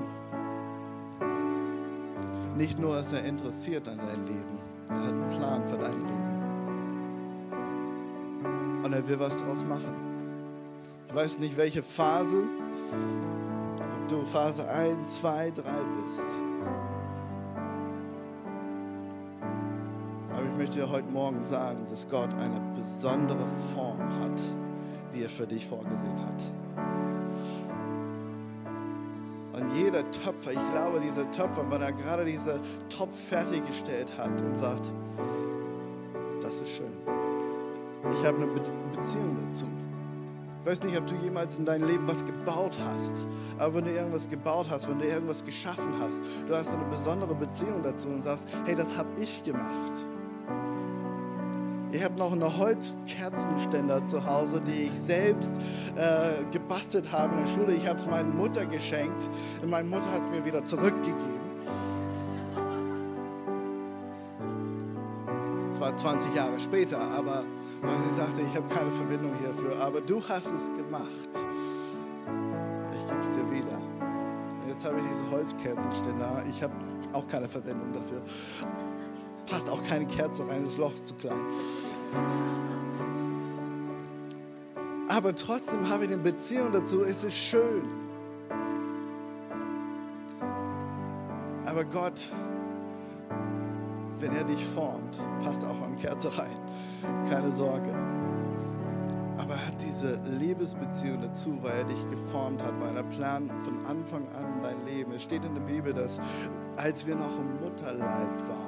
Nicht 2.55 2.79
nur 2.79 3.01
ist 3.01 3.15
er 3.15 3.25
interessiert 3.25 3.89
an 3.89 3.97
dein 3.97 4.27
Leben, 4.27 4.59
er 4.89 4.95
hat 4.95 5.05
einen 5.05 5.31
Plan 5.31 5.67
für 5.67 5.79
dein 5.79 5.95
Leben. 5.95 6.31
Und 8.85 8.93
er 8.93 9.09
will 9.09 9.19
was 9.19 9.39
draus 9.39 9.65
machen. 9.65 9.95
Ich 11.09 11.15
weiß 11.15 11.39
nicht, 11.39 11.57
welche 11.57 11.83
Phase, 11.83 12.47
du 14.09 14.27
Phase 14.27 14.69
1, 14.69 15.17
2, 15.17 15.53
3 15.53 15.63
bist. 16.05 16.50
Möchte 20.61 20.81
dir 20.81 20.91
heute 20.91 21.11
Morgen 21.11 21.43
sagen, 21.43 21.87
dass 21.89 22.07
Gott 22.07 22.35
eine 22.35 22.61
besondere 22.77 23.49
Form 23.75 23.99
hat, 24.21 24.43
die 25.15 25.23
er 25.23 25.31
für 25.31 25.47
dich 25.47 25.67
vorgesehen 25.67 26.13
hat. 26.27 26.43
Und 29.55 29.75
jeder 29.75 30.11
Töpfer, 30.11 30.53
ich 30.53 30.73
glaube, 30.75 31.01
dieser 31.01 31.31
Töpfer, 31.31 31.65
wenn 31.71 31.81
er 31.81 31.93
gerade 31.93 32.27
diese 32.27 32.59
Topf 32.91 33.19
fertiggestellt 33.19 34.13
hat 34.19 34.39
und 34.43 34.59
sagt, 34.59 34.93
das 36.43 36.61
ist 36.61 36.69
schön. 36.69 36.93
Ich 38.13 38.27
habe 38.27 38.37
eine 38.37 38.49
Be 38.49 38.61
Beziehung 38.95 39.39
dazu. 39.47 39.65
Ich 40.61 40.67
weiß 40.67 40.85
nicht, 40.85 40.99
ob 40.99 41.07
du 41.07 41.15
jemals 41.25 41.59
in 41.59 41.65
deinem 41.65 41.89
Leben 41.89 42.07
was 42.07 42.27
gebaut 42.27 42.77
hast, 42.87 43.27
aber 43.57 43.77
wenn 43.77 43.87
du 43.87 43.93
irgendwas 43.93 44.29
gebaut 44.29 44.67
hast, 44.69 44.91
wenn 44.91 44.99
du 44.99 45.07
irgendwas 45.07 45.43
geschaffen 45.43 45.95
hast, 45.99 46.23
du 46.47 46.55
hast 46.55 46.75
eine 46.75 46.85
besondere 46.85 47.35
Beziehung 47.35 47.83
dazu 47.83 48.09
und 48.09 48.21
sagst, 48.23 48.47
hey, 48.67 48.75
das 48.75 48.95
habe 48.99 49.09
ich 49.19 49.43
gemacht. 49.43 50.05
Ich 51.93 52.05
habe 52.05 52.15
noch 52.17 52.31
einen 52.31 52.57
Holzkerzenständer 52.57 54.05
zu 54.05 54.25
Hause, 54.25 54.61
die 54.61 54.85
ich 54.85 54.99
selbst 54.99 55.55
äh, 55.97 56.45
gebastelt 56.53 57.11
habe 57.11 57.35
in 57.35 57.45
der 57.45 57.53
Schule. 57.53 57.75
Ich 57.75 57.89
habe 57.89 57.99
es 57.99 58.07
meiner 58.07 58.29
Mutter 58.29 58.65
geschenkt 58.67 59.29
und 59.61 59.71
meine 59.71 59.89
Mutter 59.89 60.11
hat 60.13 60.23
es 60.23 60.29
mir 60.29 60.45
wieder 60.45 60.65
zurückgegeben. 60.65 61.41
Zwar 65.73 65.97
20 65.97 66.35
Jahre 66.35 66.61
später, 66.61 67.01
aber 67.01 67.43
sie 67.83 68.17
sagte, 68.17 68.43
ich 68.43 68.57
habe 68.57 68.73
keine 68.73 68.91
Verbindung 68.93 69.33
hierfür. 69.41 69.81
Aber 69.81 70.01
du 70.01 70.23
hast 70.29 70.53
es 70.53 70.71
gemacht. 70.75 71.31
Ich 72.93 73.09
gebe 73.09 73.21
es 73.21 73.31
dir 73.31 73.51
wieder. 73.51 73.79
Jetzt 74.69 74.85
habe 74.85 74.97
ich 74.99 75.03
diese 75.03 75.31
Holzkerzenständer. 75.31 76.45
Ich 76.49 76.63
habe 76.63 76.75
auch 77.13 77.27
keine 77.27 77.49
Verwendung 77.49 77.93
dafür 77.93 78.23
passt 79.51 79.69
auch 79.69 79.83
keine 79.83 80.07
Kerze 80.07 80.47
rein, 80.49 80.65
das 80.65 80.77
Loch 80.77 80.95
ist 80.95 81.09
zu 81.09 81.15
klein. 81.15 81.41
Aber 85.09 85.35
trotzdem 85.35 85.89
habe 85.89 86.05
ich 86.05 86.13
eine 86.13 86.23
Beziehung 86.23 86.73
dazu, 86.73 87.03
es 87.03 87.25
ist 87.25 87.37
schön. 87.37 87.83
Aber 91.67 91.85
Gott, 91.85 92.21
wenn 94.19 94.33
er 94.35 94.45
dich 94.45 94.65
formt, 94.65 95.17
passt 95.45 95.65
auch 95.65 95.83
an 95.83 95.97
Kerze 95.97 96.37
rein. 96.39 96.57
Keine 97.29 97.53
Sorge. 97.53 97.93
Aber 99.39 99.55
er 99.55 99.67
hat 99.67 99.81
diese 99.81 100.21
Liebesbeziehung 100.39 101.23
dazu, 101.23 101.59
weil 101.63 101.79
er 101.79 101.85
dich 101.85 102.09
geformt 102.09 102.63
hat, 102.63 102.73
weil 102.81 102.97
er 102.97 103.05
plant 103.05 103.51
von 103.65 103.87
Anfang 103.87 104.23
an 104.37 104.63
dein 104.63 104.85
Leben. 104.87 105.13
Es 105.13 105.23
steht 105.23 105.45
in 105.45 105.55
der 105.55 105.63
Bibel, 105.63 105.93
dass 105.93 106.21
als 106.77 107.07
wir 107.07 107.17
noch 107.17 107.39
im 107.39 107.61
Mutterleib 107.61 108.49
waren, 108.49 108.60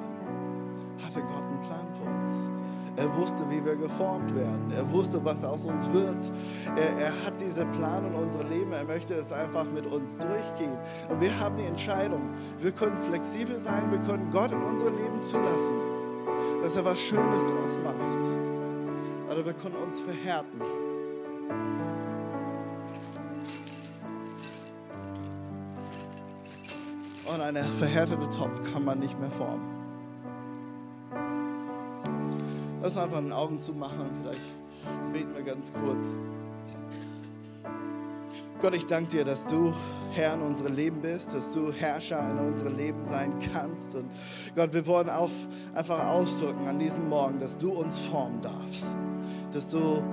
hatte 1.03 1.21
Gott 1.21 1.43
einen 1.43 1.61
Plan 1.61 1.87
für 1.93 2.09
uns. 2.09 2.49
Er 2.95 3.11
wusste, 3.15 3.49
wie 3.49 3.63
wir 3.65 3.75
geformt 3.75 4.35
werden. 4.35 4.71
Er 4.71 4.89
wusste, 4.91 5.23
was 5.25 5.43
aus 5.43 5.65
uns 5.65 5.91
wird. 5.91 6.31
Er, 6.75 7.05
er 7.05 7.25
hat 7.25 7.41
diese 7.41 7.65
Plan 7.65 8.05
in 8.05 8.13
unser 8.13 8.43
Leben. 8.43 8.71
Er 8.71 8.85
möchte 8.85 9.15
es 9.15 9.31
einfach 9.31 9.65
mit 9.71 9.85
uns 9.87 10.15
durchgehen. 10.15 10.77
Und 11.09 11.19
wir 11.19 11.39
haben 11.39 11.57
die 11.57 11.65
Entscheidung. 11.65 12.21
Wir 12.59 12.71
können 12.71 12.97
flexibel 12.97 13.59
sein. 13.59 13.89
Wir 13.89 13.99
können 13.99 14.29
Gott 14.29 14.51
in 14.51 14.61
unser 14.61 14.91
Leben 14.91 15.23
zulassen, 15.23 15.75
dass 16.61 16.75
er 16.75 16.85
was 16.85 16.99
Schönes 16.99 17.43
draus 17.45 17.79
macht. 17.83 18.25
Oder 19.31 19.43
wir 19.43 19.53
können 19.53 19.75
uns 19.75 19.99
verhärten. 19.99 20.61
Und 27.33 27.41
eine 27.41 27.63
verhärtete 27.63 28.29
Topf 28.29 28.71
kann 28.71 28.85
man 28.85 28.99
nicht 28.99 29.19
mehr 29.19 29.31
formen. 29.31 29.82
Lass 32.83 32.97
einfach 32.97 33.19
den 33.19 33.31
Augen 33.31 33.61
zumachen 33.61 34.01
und 34.01 34.11
vielleicht 34.21 34.41
beten 35.13 35.33
wir 35.33 35.41
ganz 35.43 35.71
kurz. 35.71 36.17
Gott, 38.59 38.75
ich 38.75 38.85
danke 38.85 39.09
dir, 39.09 39.23
dass 39.23 39.47
du 39.47 39.73
Herr 40.11 40.33
in 40.33 40.41
unserem 40.41 40.75
Leben 40.75 40.99
bist, 40.99 41.33
dass 41.33 41.53
du 41.53 41.71
Herrscher 41.71 42.29
in 42.31 42.39
unserem 42.39 42.75
Leben 42.75 43.05
sein 43.05 43.35
kannst. 43.53 43.95
Und 43.95 44.03
Gott, 44.53 44.73
wir 44.73 44.85
wollen 44.85 45.09
auch 45.09 45.29
einfach 45.73 46.07
ausdrücken 46.07 46.67
an 46.67 46.77
diesem 46.77 47.07
Morgen, 47.07 47.39
dass 47.39 47.57
du 47.57 47.71
uns 47.71 47.99
formen 47.99 48.41
darfst, 48.41 48.97
dass 49.53 49.69
du 49.69 50.03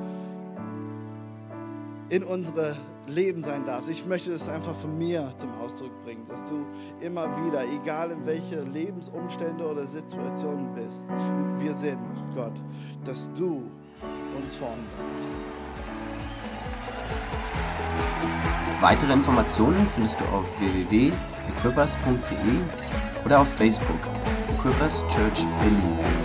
in 2.08 2.22
unsere 2.22 2.76
Leben 3.08 3.42
sein 3.42 3.64
darfst. 3.64 3.88
Ich 3.88 4.06
möchte 4.06 4.30
das 4.30 4.48
einfach 4.48 4.74
von 4.74 4.96
mir 4.96 5.32
zum 5.36 5.50
Ausdruck 5.60 5.90
bringen, 6.04 6.26
dass 6.28 6.44
du 6.44 6.64
immer 7.00 7.24
wieder, 7.44 7.62
egal 7.64 8.10
in 8.10 8.24
welche 8.26 8.62
Lebensumstände 8.62 9.64
oder 9.64 9.86
Situationen 9.86 10.74
bist, 10.74 11.08
wir 11.58 11.74
sind, 11.74 11.98
Gott, 12.34 12.52
dass 13.04 13.32
du 13.32 13.62
uns 14.40 14.54
formen 14.54 14.84
darfst. 15.16 15.42
Weitere 18.80 19.12
Informationen 19.12 19.86
findest 19.94 20.18
du 20.20 20.24
auf 20.24 20.46
www.equippers.de 20.58 23.24
oder 23.24 23.40
auf 23.40 23.48
Facebook 23.48 24.00
Equippers 24.48 25.04
Church 25.08 25.46
Berlin. 25.60 26.19